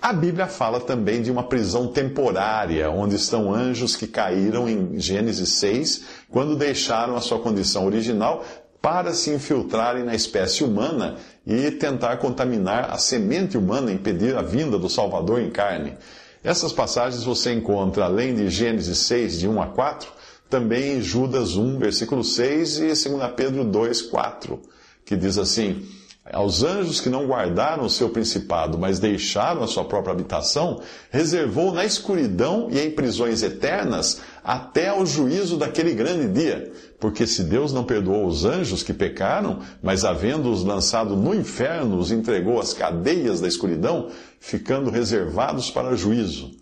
A 0.02 0.12
Bíblia 0.12 0.48
fala 0.48 0.80
também 0.80 1.22
de 1.22 1.30
uma 1.30 1.44
prisão 1.44 1.86
temporária, 1.86 2.90
onde 2.90 3.14
estão 3.14 3.54
anjos 3.54 3.94
que 3.94 4.08
caíram 4.08 4.68
em 4.68 4.98
Gênesis 4.98 5.50
6, 5.50 6.02
quando 6.28 6.56
deixaram 6.56 7.14
a 7.14 7.20
sua 7.20 7.38
condição 7.38 7.86
original 7.86 8.44
para 8.80 9.12
se 9.12 9.30
infiltrarem 9.30 10.02
na 10.02 10.12
espécie 10.12 10.64
humana 10.64 11.18
e 11.46 11.70
tentar 11.70 12.16
contaminar 12.16 12.90
a 12.90 12.98
semente 12.98 13.56
humana, 13.56 13.92
impedir 13.92 14.36
a 14.36 14.42
vinda 14.42 14.76
do 14.76 14.88
Salvador 14.88 15.40
em 15.40 15.50
carne. 15.50 15.96
Essas 16.42 16.72
passagens 16.72 17.22
você 17.22 17.52
encontra, 17.52 18.06
além 18.06 18.34
de 18.34 18.50
Gênesis 18.50 18.98
6, 18.98 19.38
de 19.38 19.46
1 19.46 19.62
a 19.62 19.66
4, 19.68 20.10
também 20.50 20.94
em 20.94 21.00
Judas 21.00 21.54
1, 21.54 21.78
versículo 21.78 22.24
6 22.24 22.78
e 22.78 22.88
2 22.88 23.32
Pedro 23.36 23.62
2, 23.62 24.02
4, 24.02 24.60
que 25.04 25.14
diz 25.14 25.38
assim 25.38 25.86
aos 26.30 26.62
anjos 26.62 27.00
que 27.00 27.08
não 27.08 27.26
guardaram 27.26 27.84
o 27.84 27.90
seu 27.90 28.08
principado, 28.08 28.78
mas 28.78 29.00
deixaram 29.00 29.62
a 29.62 29.66
sua 29.66 29.84
própria 29.84 30.12
habitação, 30.12 30.80
reservou 31.10 31.72
na 31.72 31.84
escuridão 31.84 32.68
e 32.70 32.78
em 32.78 32.90
prisões 32.90 33.42
eternas 33.42 34.20
até 34.44 34.88
ao 34.88 35.04
juízo 35.04 35.56
daquele 35.56 35.94
grande 35.94 36.28
dia, 36.28 36.72
Porque 37.00 37.26
se 37.26 37.42
Deus 37.42 37.72
não 37.72 37.82
perdoou 37.82 38.26
os 38.26 38.44
anjos 38.44 38.84
que 38.84 38.92
pecaram, 38.92 39.58
mas 39.82 40.04
havendo-os 40.04 40.62
lançado 40.62 41.16
no 41.16 41.34
inferno, 41.34 41.98
os 41.98 42.12
entregou 42.12 42.60
às 42.60 42.72
cadeias 42.72 43.40
da 43.40 43.48
escuridão, 43.48 44.08
ficando 44.38 44.90
reservados 44.90 45.70
para 45.70 45.96
juízo. 45.96 46.52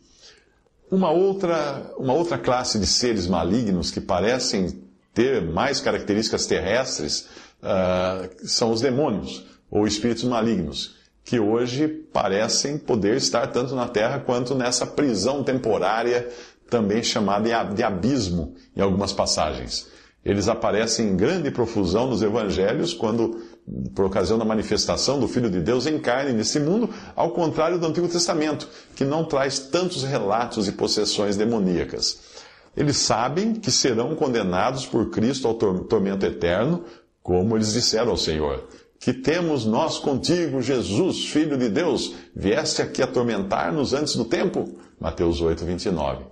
Uma 0.91 1.11
outra, 1.11 1.93
uma 1.99 2.15
outra 2.15 2.39
classe 2.39 2.79
de 2.79 2.87
seres 2.87 3.27
malignos 3.27 3.91
que 3.91 4.01
parecem 4.01 4.83
ter 5.13 5.43
mais 5.43 5.81
características 5.81 6.47
terrestres 6.47 7.29
uh, 7.63 8.47
são 8.47 8.73
os 8.73 8.81
demônios, 8.81 9.50
ou 9.71 9.87
espíritos 9.87 10.25
malignos, 10.25 10.97
que 11.25 11.39
hoje 11.39 11.87
parecem 11.87 12.77
poder 12.77 13.17
estar 13.17 13.47
tanto 13.49 13.75
na 13.75 13.87
Terra 13.87 14.19
quanto 14.19 14.55
nessa 14.55 14.87
prisão 14.87 15.45
temporária, 15.45 16.29
também 16.69 17.03
chamada 17.03 17.65
de 17.65 17.83
abismo, 17.83 18.55
em 18.77 18.81
algumas 18.81 19.13
passagens. 19.13 19.89
Eles 20.25 20.49
aparecem 20.49 21.09
em 21.09 21.17
grande 21.17 21.51
profusão 21.51 22.07
nos 22.07 22.23
evangelhos 22.23 22.93
quando, 22.93 23.41
por 23.95 24.05
ocasião 24.05 24.39
da 24.39 24.45
manifestação 24.45 25.19
do 25.19 25.27
Filho 25.27 25.51
de 25.51 25.61
Deus 25.61 25.87
em 25.87 25.99
carne 25.99 26.33
nesse 26.33 26.61
mundo, 26.61 26.91
ao 27.17 27.31
contrário 27.31 27.79
do 27.79 27.87
Antigo 27.87 28.07
Testamento, 28.07 28.69
que 28.95 29.05
não 29.05 29.25
traz 29.25 29.59
tantos 29.59 30.05
relatos 30.05 30.69
e 30.69 30.73
possessões 30.73 31.37
demoníacas. 31.37 32.21
Eles 32.77 32.99
sabem 32.99 33.55
que 33.55 33.71
serão 33.71 34.15
condenados 34.15 34.87
por 34.87 35.11
Cristo 35.11 35.49
ao 35.49 35.55
tormento 35.55 36.27
eterno, 36.27 36.85
como 37.23 37.57
eles 37.57 37.73
disseram 37.73 38.11
ao 38.11 38.17
Senhor. 38.17 38.69
Que 39.01 39.15
temos 39.15 39.65
nós 39.65 39.97
contigo, 39.97 40.61
Jesus, 40.61 41.25
Filho 41.25 41.57
de 41.57 41.71
Deus, 41.71 42.15
vieste 42.37 42.83
aqui 42.83 43.03
atormentar-nos 43.03 43.95
antes 43.95 44.15
do 44.15 44.27
tempo? 44.27 44.77
Mateus 45.01 45.41
8, 45.41 45.65
29. 45.65 46.27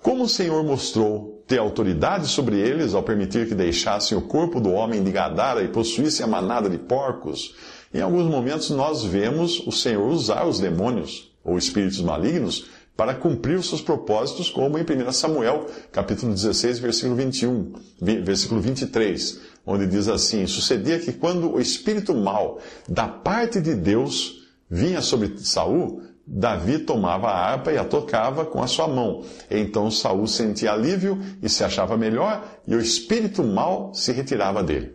Como 0.00 0.22
o 0.22 0.28
Senhor 0.28 0.62
mostrou 0.62 1.42
ter 1.48 1.58
autoridade 1.58 2.28
sobre 2.28 2.56
eles 2.56 2.94
ao 2.94 3.02
permitir 3.02 3.48
que 3.48 3.54
deixassem 3.54 4.16
o 4.16 4.22
corpo 4.22 4.60
do 4.60 4.70
homem 4.70 5.02
de 5.02 5.10
Gadara 5.10 5.60
e 5.60 5.68
possuíssem 5.68 6.24
a 6.24 6.28
manada 6.28 6.70
de 6.70 6.78
porcos, 6.78 7.56
em 7.92 8.00
alguns 8.00 8.30
momentos 8.30 8.70
nós 8.70 9.02
vemos 9.02 9.58
o 9.66 9.72
Senhor 9.72 10.08
usar 10.08 10.46
os 10.46 10.60
demônios 10.60 11.32
ou 11.44 11.58
espíritos 11.58 12.00
malignos 12.00 12.66
para 12.96 13.14
cumprir 13.14 13.56
os 13.56 13.68
seus 13.68 13.80
propósitos, 13.80 14.50
como 14.50 14.78
em 14.78 14.82
1 14.82 15.12
Samuel, 15.12 15.66
capítulo 15.90 16.32
16, 16.32 16.78
versículo 16.80 17.16
21, 17.16 17.72
versículo 18.00 18.60
23, 18.60 19.40
onde 19.68 19.86
diz 19.86 20.08
assim: 20.08 20.46
Sucedia 20.46 20.98
que 20.98 21.12
quando 21.12 21.52
o 21.52 21.60
espírito 21.60 22.14
mau 22.14 22.58
da 22.88 23.06
parte 23.06 23.60
de 23.60 23.74
Deus 23.74 24.48
vinha 24.68 25.02
sobre 25.02 25.36
Saul, 25.38 26.02
Davi 26.26 26.78
tomava 26.78 27.28
a 27.28 27.38
harpa 27.38 27.70
e 27.70 27.78
a 27.78 27.84
tocava 27.84 28.46
com 28.46 28.62
a 28.62 28.66
sua 28.66 28.88
mão. 28.88 29.24
Então 29.50 29.90
Saul 29.90 30.26
sentia 30.26 30.72
alívio 30.72 31.20
e 31.42 31.48
se 31.48 31.62
achava 31.62 31.96
melhor, 31.96 32.44
e 32.66 32.74
o 32.74 32.80
espírito 32.80 33.44
mau 33.44 33.92
se 33.94 34.10
retirava 34.12 34.62
dele. 34.62 34.94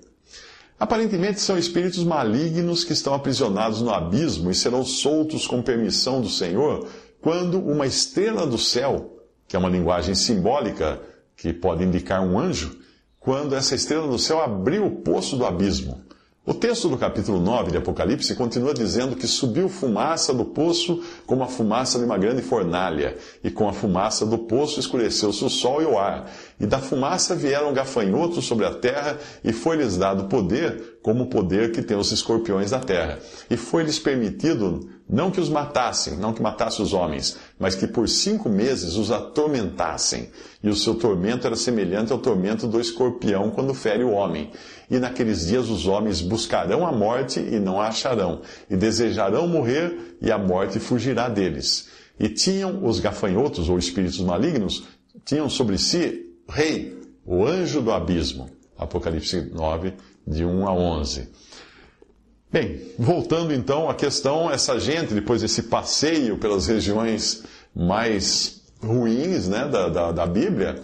Aparentemente 0.79 1.39
são 1.39 1.57
espíritos 1.57 2.03
malignos 2.03 2.83
que 2.83 2.93
estão 2.93 3.13
aprisionados 3.13 3.81
no 3.81 3.91
abismo 3.91 4.49
e 4.49 4.55
serão 4.55 4.83
soltos 4.83 5.47
com 5.47 5.61
permissão 5.61 6.19
do 6.19 6.29
Senhor 6.29 6.87
quando 7.21 7.59
uma 7.59 7.85
estrela 7.85 8.45
do 8.45 8.57
céu, 8.57 9.19
que 9.47 9.55
é 9.55 9.59
uma 9.59 9.69
linguagem 9.69 10.13
simbólica 10.13 10.99
que 11.37 11.53
pode 11.53 11.83
indicar 11.83 12.21
um 12.21 12.37
anjo, 12.37 12.82
quando 13.23 13.55
essa 13.55 13.73
estrela 13.73 14.07
do 14.07 14.19
céu 14.19 14.41
abriu 14.41 14.85
o 14.85 14.91
poço 14.91 15.37
do 15.37 15.45
abismo. 15.45 16.03
O 16.45 16.53
texto 16.53 16.89
do 16.89 16.97
capítulo 16.97 17.39
9 17.39 17.71
de 17.71 17.77
Apocalipse 17.77 18.35
continua 18.35 18.73
dizendo 18.73 19.15
que 19.15 19.25
subiu 19.25 19.69
fumaça 19.69 20.33
do 20.33 20.43
poço 20.43 21.01
como 21.25 21.41
a 21.41 21.47
fumaça 21.47 21.97
de 21.97 22.03
uma 22.03 22.17
grande 22.17 22.41
fornalha, 22.41 23.15
e 23.41 23.49
com 23.49 23.69
a 23.69 23.71
fumaça 23.71 24.25
do 24.25 24.37
poço 24.37 24.77
escureceu-se 24.77 25.41
o 25.45 25.49
sol 25.49 25.81
e 25.81 25.85
o 25.85 25.97
ar, 25.97 26.29
e 26.59 26.65
da 26.65 26.79
fumaça 26.79 27.33
vieram 27.33 27.73
gafanhotos 27.73 28.43
sobre 28.43 28.65
a 28.65 28.73
terra, 28.73 29.17
e 29.41 29.53
foi-lhes 29.53 29.95
dado 29.95 30.25
poder, 30.25 30.97
como 31.01 31.23
o 31.23 31.27
poder 31.27 31.71
que 31.71 31.81
tem 31.81 31.95
os 31.95 32.11
escorpiões 32.11 32.71
da 32.71 32.79
terra. 32.79 33.19
E 33.49 33.55
foi-lhes 33.55 33.97
permitido 33.97 34.89
não 35.09 35.31
que 35.31 35.39
os 35.39 35.47
matassem, 35.47 36.17
não 36.17 36.33
que 36.33 36.41
matasse 36.41 36.81
os 36.81 36.91
homens, 36.91 37.37
mas 37.63 37.75
que 37.75 37.87
por 37.87 38.09
cinco 38.09 38.49
meses 38.49 38.97
os 38.97 39.09
atormentassem. 39.09 40.27
E 40.61 40.67
o 40.67 40.75
seu 40.75 40.95
tormento 40.95 41.47
era 41.47 41.55
semelhante 41.55 42.11
ao 42.11 42.19
tormento 42.19 42.67
do 42.67 42.77
escorpião 42.77 43.51
quando 43.51 43.73
fere 43.73 44.03
o 44.03 44.11
homem. 44.11 44.51
E 44.91 44.99
naqueles 44.99 45.47
dias 45.47 45.69
os 45.69 45.87
homens 45.87 46.19
buscarão 46.19 46.85
a 46.85 46.91
morte 46.91 47.39
e 47.39 47.61
não 47.61 47.79
a 47.79 47.87
acharão, 47.87 48.41
e 48.69 48.75
desejarão 48.75 49.47
morrer, 49.47 50.17
e 50.21 50.29
a 50.29 50.37
morte 50.37 50.77
fugirá 50.77 51.29
deles. 51.29 51.87
E 52.19 52.27
tinham 52.27 52.85
os 52.85 52.99
gafanhotos, 52.99 53.69
ou 53.69 53.79
espíritos 53.79 54.19
malignos, 54.19 54.83
tinham 55.23 55.49
sobre 55.49 55.77
si 55.77 56.35
rei, 56.49 56.99
o 57.25 57.45
anjo 57.47 57.81
do 57.81 57.93
abismo. 57.93 58.49
Apocalipse 58.77 59.39
9, 59.53 59.93
de 60.27 60.43
1 60.43 60.67
a 60.67 60.73
11. 60.73 61.29
Bem, 62.53 62.81
voltando 62.99 63.51
então 63.51 63.89
à 63.89 63.95
questão, 63.95 64.47
essa 64.47 64.79
gente, 64.79 65.11
depois 65.11 65.41
desse 65.41 65.63
passeio 65.63 66.37
pelas 66.37 66.67
regiões 66.67 67.41
mais 67.75 68.61
ruins 68.81 69.47
né, 69.47 69.67
da, 69.67 69.89
da, 69.89 70.11
da 70.11 70.25
Bíblia, 70.25 70.81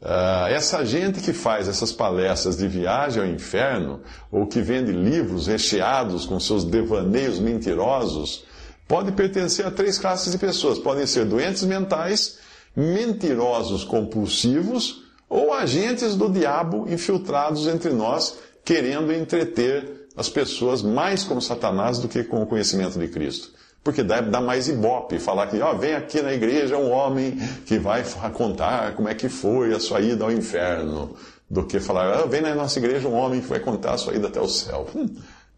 uh, 0.00 0.46
essa 0.48 0.84
gente 0.84 1.20
que 1.20 1.32
faz 1.32 1.68
essas 1.68 1.92
palestras 1.92 2.56
de 2.56 2.66
viagem 2.68 3.22
ao 3.22 3.28
inferno, 3.28 4.00
ou 4.30 4.46
que 4.46 4.60
vende 4.60 4.92
livros 4.92 5.46
recheados 5.46 6.24
com 6.24 6.38
seus 6.38 6.64
devaneios 6.64 7.38
mentirosos, 7.38 8.44
pode 8.86 9.12
pertencer 9.12 9.66
a 9.66 9.70
três 9.70 9.98
classes 9.98 10.32
de 10.32 10.38
pessoas. 10.38 10.78
Podem 10.78 11.06
ser 11.06 11.24
doentes 11.24 11.62
mentais, 11.64 12.38
mentirosos 12.74 13.84
compulsivos, 13.84 15.04
ou 15.28 15.52
agentes 15.52 16.16
do 16.16 16.28
diabo 16.28 16.86
infiltrados 16.88 17.68
entre 17.68 17.90
nós, 17.92 18.36
querendo 18.64 19.12
entreter 19.12 20.08
as 20.16 20.28
pessoas 20.28 20.82
mais 20.82 21.22
como 21.22 21.40
Satanás 21.40 21.98
do 21.98 22.08
que 22.08 22.24
com 22.24 22.42
o 22.42 22.46
conhecimento 22.46 22.98
de 22.98 23.06
Cristo. 23.06 23.52
Porque 23.82 24.02
dá, 24.02 24.20
dá 24.20 24.40
mais 24.40 24.68
ibope 24.68 25.18
falar 25.18 25.46
que, 25.46 25.58
ó, 25.60 25.74
vem 25.74 25.94
aqui 25.94 26.20
na 26.20 26.34
igreja 26.34 26.76
um 26.76 26.90
homem 26.90 27.38
que 27.64 27.78
vai 27.78 28.04
contar 28.34 28.94
como 28.94 29.08
é 29.08 29.14
que 29.14 29.28
foi 29.28 29.72
a 29.72 29.80
sua 29.80 30.00
ida 30.00 30.24
ao 30.24 30.30
inferno, 30.30 31.16
do 31.48 31.64
que 31.66 31.80
falar, 31.80 32.20
ó, 32.20 32.26
vem 32.26 32.40
na 32.40 32.54
nossa 32.54 32.78
igreja 32.78 33.08
um 33.08 33.14
homem 33.14 33.40
que 33.40 33.48
vai 33.48 33.58
contar 33.58 33.94
a 33.94 33.98
sua 33.98 34.14
ida 34.14 34.28
até 34.28 34.40
o 34.40 34.48
céu. 34.48 34.86
Hum, 34.94 35.06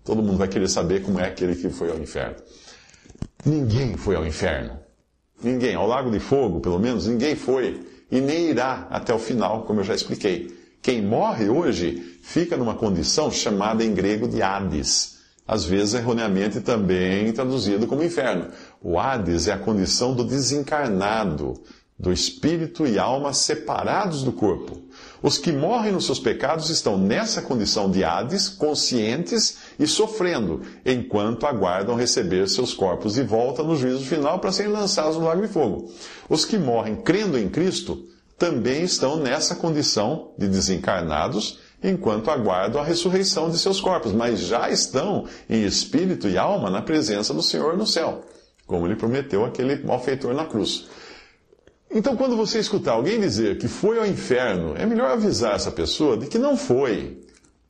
todo 0.04 0.22
mundo 0.22 0.38
vai 0.38 0.48
querer 0.48 0.68
saber 0.68 1.02
como 1.02 1.20
é 1.20 1.26
aquele 1.26 1.54
que 1.54 1.68
foi 1.68 1.90
ao 1.90 1.98
inferno. 1.98 2.36
Ninguém 3.44 3.96
foi 3.96 4.16
ao 4.16 4.24
inferno. 4.24 4.78
Ninguém. 5.42 5.74
Ao 5.74 5.86
lago 5.86 6.10
de 6.10 6.20
fogo, 6.20 6.60
pelo 6.60 6.78
menos, 6.78 7.06
ninguém 7.06 7.34
foi. 7.34 7.84
E 8.10 8.20
nem 8.20 8.50
irá 8.50 8.86
até 8.90 9.12
o 9.12 9.18
final, 9.18 9.62
como 9.62 9.80
eu 9.80 9.84
já 9.84 9.94
expliquei. 9.94 10.56
Quem 10.80 11.02
morre 11.02 11.48
hoje 11.48 12.18
fica 12.22 12.56
numa 12.56 12.74
condição 12.74 13.30
chamada 13.30 13.84
em 13.84 13.92
grego 13.92 14.28
de 14.28 14.42
Hades, 14.42 15.18
às 15.46 15.64
vezes 15.64 15.94
erroneamente 15.94 16.60
também 16.60 17.32
traduzido 17.32 17.86
como 17.86 18.02
inferno. 18.02 18.48
O 18.80 18.98
Hades 18.98 19.48
é 19.48 19.52
a 19.52 19.58
condição 19.58 20.14
do 20.14 20.24
desencarnado, 20.24 21.54
do 21.98 22.12
espírito 22.12 22.86
e 22.86 22.98
alma 22.98 23.32
separados 23.32 24.24
do 24.24 24.32
corpo. 24.32 24.82
Os 25.22 25.38
que 25.38 25.52
morrem 25.52 25.92
nos 25.92 26.04
seus 26.04 26.18
pecados 26.18 26.68
estão 26.68 26.98
nessa 26.98 27.40
condição 27.40 27.88
de 27.88 28.02
Hades, 28.02 28.48
conscientes 28.48 29.58
e 29.78 29.86
sofrendo, 29.86 30.62
enquanto 30.84 31.46
aguardam 31.46 31.94
receber 31.94 32.48
seus 32.48 32.74
corpos 32.74 33.14
de 33.14 33.22
volta 33.22 33.62
no 33.62 33.76
juízo 33.76 34.04
final 34.04 34.40
para 34.40 34.50
serem 34.50 34.72
lançados 34.72 35.16
no 35.16 35.24
lago 35.24 35.42
de 35.42 35.48
fogo. 35.48 35.92
Os 36.28 36.44
que 36.44 36.58
morrem 36.58 36.96
crendo 36.96 37.38
em 37.38 37.48
Cristo 37.48 38.04
também 38.36 38.82
estão 38.82 39.16
nessa 39.16 39.54
condição 39.54 40.32
de 40.36 40.48
desencarnados, 40.48 41.60
enquanto 41.82 42.30
aguardam 42.30 42.80
a 42.80 42.84
ressurreição 42.84 43.50
de 43.50 43.58
seus 43.58 43.80
corpos, 43.80 44.12
mas 44.12 44.40
já 44.40 44.70
estão 44.70 45.26
em 45.48 45.64
espírito 45.64 46.28
e 46.28 46.38
alma 46.38 46.70
na 46.70 46.82
presença 46.82 47.34
do 47.34 47.42
Senhor 47.42 47.76
no 47.76 47.86
céu, 47.86 48.22
como 48.66 48.86
ele 48.86 48.96
prometeu 48.96 49.44
aquele 49.44 49.84
malfeitor 49.84 50.32
na 50.34 50.44
cruz. 50.44 50.86
Então, 51.94 52.16
quando 52.16 52.36
você 52.36 52.58
escutar 52.58 52.92
alguém 52.92 53.20
dizer 53.20 53.58
que 53.58 53.68
foi 53.68 53.98
ao 53.98 54.06
inferno, 54.06 54.74
é 54.76 54.86
melhor 54.86 55.10
avisar 55.10 55.56
essa 55.56 55.70
pessoa 55.70 56.16
de 56.16 56.26
que 56.26 56.38
não 56.38 56.56
foi. 56.56 57.20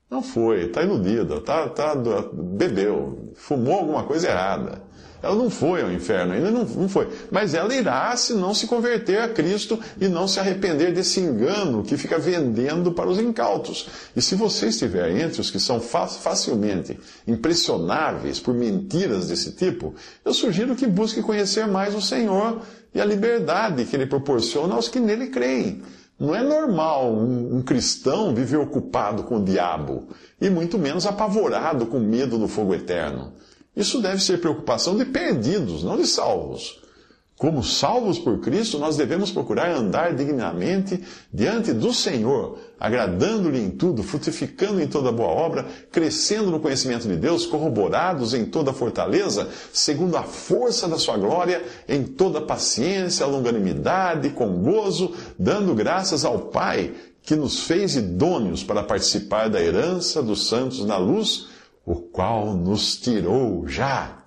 Não 0.09 0.23
foi, 0.23 0.67
está 0.67 0.83
iludida, 0.83 1.41
tá, 1.41 1.69
tá, 1.69 1.95
bebeu, 2.33 3.33
fumou 3.35 3.81
alguma 3.81 4.05
coisa 4.05 4.29
errada. 4.29 4.83
Ela 5.23 5.37
não 5.37 5.49
foi 5.49 5.83
ao 5.83 5.93
inferno, 5.93 6.33
ainda 6.33 6.51
não, 6.51 6.65
não 6.65 6.89
foi. 6.89 7.09
Mas 7.31 7.55
ela 7.55 7.73
irá 7.75 8.15
se 8.17 8.35
não 8.35 8.53
se 8.53 8.67
converter 8.67 9.21
a 9.21 9.29
Cristo 9.29 9.79
e 10.01 10.09
não 10.09 10.27
se 10.27 10.41
arrepender 10.41 10.93
desse 10.93 11.21
engano 11.21 11.85
que 11.85 11.97
fica 11.97 12.19
vendendo 12.19 12.93
para 12.93 13.09
os 13.09 13.19
incautos. 13.19 13.89
E 14.17 14.21
se 14.21 14.35
você 14.35 14.67
estiver 14.67 15.11
entre 15.17 15.41
os 15.41 15.51
que 15.51 15.61
são 15.61 15.81
facilmente 15.81 16.99
impressionáveis 17.27 18.41
por 18.41 18.53
mentiras 18.53 19.29
desse 19.29 19.53
tipo, 19.53 19.95
eu 20.25 20.35
sugiro 20.35 20.75
que 20.75 20.87
busque 20.87 21.23
conhecer 21.23 21.69
mais 21.69 21.95
o 21.95 22.03
Senhor 22.03 22.61
e 22.93 23.01
a 23.01 23.05
liberdade 23.05 23.85
que 23.85 23.95
Ele 23.95 24.07
proporciona 24.07 24.75
aos 24.75 24.89
que 24.89 24.99
nele 24.99 25.29
creem. 25.29 25.83
Não 26.19 26.35
é 26.35 26.43
normal 26.43 27.13
um, 27.13 27.57
um, 27.57 27.63
cristão 27.63 28.35
viver 28.35 28.59
ocupado 28.59 29.25
com 29.25 29.39
o 29.39 29.45
diabo, 29.45 30.09
e 30.41 30.49
muito 30.51 30.79
menos 30.79 31.07
apavorado 31.07 31.87
com 31.87 31.99
medo 31.99 32.39
do 32.39 32.47
fogo 32.47 32.75
eterno. 32.75 33.33
Isso 33.77 34.01
deve 34.01 34.23
ser 34.23 34.41
preocupação 34.41 34.97
de 34.97 35.05
perdidos, 35.05 35.83
não 35.83 35.97
de 35.97 36.07
salvos. 36.07 36.83
Como 37.43 37.65
salvos 37.65 38.21
por 38.21 38.39
Cristo, 38.39 38.79
nós 38.79 38.97
devemos 38.97 39.33
procurar 39.33 39.75
andar 39.75 40.15
dignamente 40.15 41.03
diante 41.33 41.73
do 41.73 41.93
Senhor, 41.93 42.57
agradando-lhe 42.79 43.59
em 43.59 43.69
tudo, 43.69 44.05
frutificando 44.05 44.81
em 44.81 44.87
toda 44.87 45.11
boa 45.11 45.31
obra, 45.31 45.67
crescendo 45.91 46.53
no 46.53 46.61
conhecimento 46.61 47.09
de 47.09 47.17
Deus, 47.17 47.45
corroborados 47.45 48.33
em 48.33 48.45
toda 48.45 48.73
fortaleza, 48.73 49.49
segundo 49.73 50.17
a 50.17 50.23
força 50.23 50.87
da 50.87 50.99
sua 50.99 51.17
glória, 51.17 51.65
em 51.89 52.05
toda 52.05 52.41
paciência, 52.41 53.27
longanimidade, 53.27 54.31
com 54.31 54.63
gozo, 54.63 55.13
dando 55.37 55.75
graças 55.75 56.25
ao 56.25 56.39
Pai, 56.39 56.93
que 57.25 57.35
nos 57.35 57.65
fez 57.65 57.97
idôneos 57.97 58.63
para 58.63 58.85
participar 58.85 59.49
da 59.49 59.61
herança 59.61 60.23
dos 60.23 60.47
santos 60.47 60.85
na 60.85 60.97
luz, 60.97 61.49
o 61.85 61.97
qual 61.97 62.55
nos 62.55 62.97
tirou 62.97 63.67
já 63.67 64.23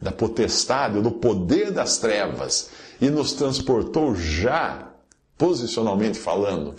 da 0.00 0.12
potestade, 0.12 1.00
do 1.00 1.10
poder 1.10 1.70
das 1.70 1.98
trevas, 1.98 2.70
e 3.00 3.10
nos 3.10 3.32
transportou 3.32 4.14
já, 4.14 4.90
posicionalmente 5.36 6.18
falando, 6.18 6.74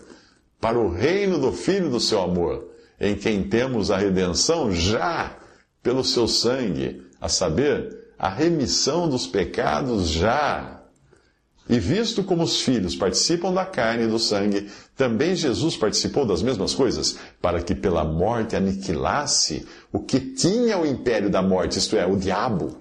para 0.59 0.79
o 0.79 0.89
reino 0.89 1.37
do 1.39 1.51
Filho 1.51 1.89
do 1.89 1.99
seu 1.99 2.21
amor, 2.21 2.67
em 2.99 3.15
quem 3.15 3.43
temos 3.43 3.91
a 3.91 3.97
redenção 3.97 4.71
já 4.71 5.37
pelo 5.83 6.03
seu 6.03 6.27
sangue, 6.27 7.05
a 7.21 7.29
saber, 7.29 8.11
a 8.17 8.29
remissão 8.29 9.07
dos 9.07 9.27
pecados 9.27 10.09
já. 10.09 10.76
E 11.69 11.79
visto 11.79 12.23
como 12.23 12.43
os 12.43 12.61
filhos 12.61 12.95
participam 12.95 13.53
da 13.53 13.65
carne 13.65 14.05
e 14.05 14.07
do 14.07 14.17
sangue, 14.17 14.69
também 14.95 15.35
Jesus 15.35 15.75
participou 15.75 16.25
das 16.25 16.41
mesmas 16.41 16.73
coisas, 16.73 17.17
para 17.41 17.61
que 17.61 17.75
pela 17.75 18.03
morte 18.03 18.55
aniquilasse 18.55 19.65
o 19.91 19.99
que 19.99 20.19
tinha 20.19 20.77
o 20.77 20.85
império 20.85 21.29
da 21.29 21.41
morte, 21.41 21.77
isto 21.77 21.97
é, 21.97 22.05
o 22.05 22.15
diabo 22.15 22.77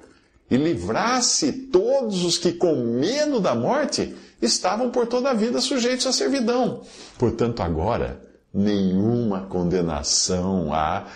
e 0.51 0.57
livrasse 0.57 1.53
todos 1.53 2.25
os 2.25 2.39
que, 2.39 2.53
com 2.53 2.77
medo 2.77 3.41
da 3.41 3.55
morte, 3.55 4.15
estavam 4.41 4.91
por 4.91 5.07
toda 5.07 5.31
a 5.31 5.35
vida 5.35 5.61
sujeitos 5.61 6.07
à 6.07 6.13
servidão. 6.13 6.83
Portanto, 7.19 7.63
agora, 7.63 8.21
nenhuma 8.55 9.43
condenação 9.43 10.73
há 10.73 11.07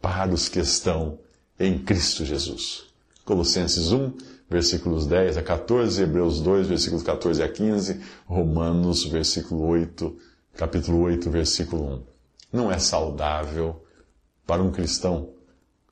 para 0.00 0.32
os 0.32 0.48
que 0.48 0.60
estão 0.60 1.18
em 1.58 1.78
Cristo 1.78 2.24
Jesus. 2.24 2.84
Colossenses 3.24 3.90
1, 3.90 4.12
versículos 4.48 5.06
10 5.06 5.36
a 5.36 5.42
14, 5.42 6.02
Hebreus 6.02 6.40
2, 6.40 6.68
versículos 6.68 7.02
14 7.02 7.42
a 7.42 7.48
15, 7.48 8.00
Romanos, 8.26 9.04
versículo 9.04 9.66
8, 9.66 10.16
capítulo 10.56 11.00
8, 11.02 11.30
versículo 11.30 11.84
1. 11.84 12.02
Não 12.52 12.70
é 12.70 12.78
saudável 12.78 13.84
para 14.46 14.62
um 14.62 14.70
cristão 14.70 15.30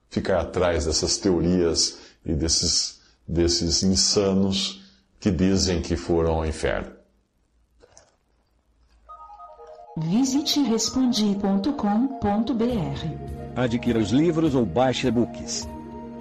ficar 0.08 0.40
atrás 0.40 0.86
dessas 0.86 1.16
teorias 1.18 1.98
e 2.24 2.32
desses, 2.32 3.00
desses 3.26 3.82
insanos 3.82 4.82
que 5.18 5.30
dizem 5.30 5.82
que 5.82 5.96
foram 5.96 6.34
ao 6.34 6.46
inferno. 6.46 6.92
Visite 9.96 10.60
respondi.com.br. 10.60 11.74
Adquira 13.56 13.98
os 13.98 14.10
livros 14.10 14.54
ou 14.54 14.66
baixe 14.66 15.06
e-books. 15.06 15.68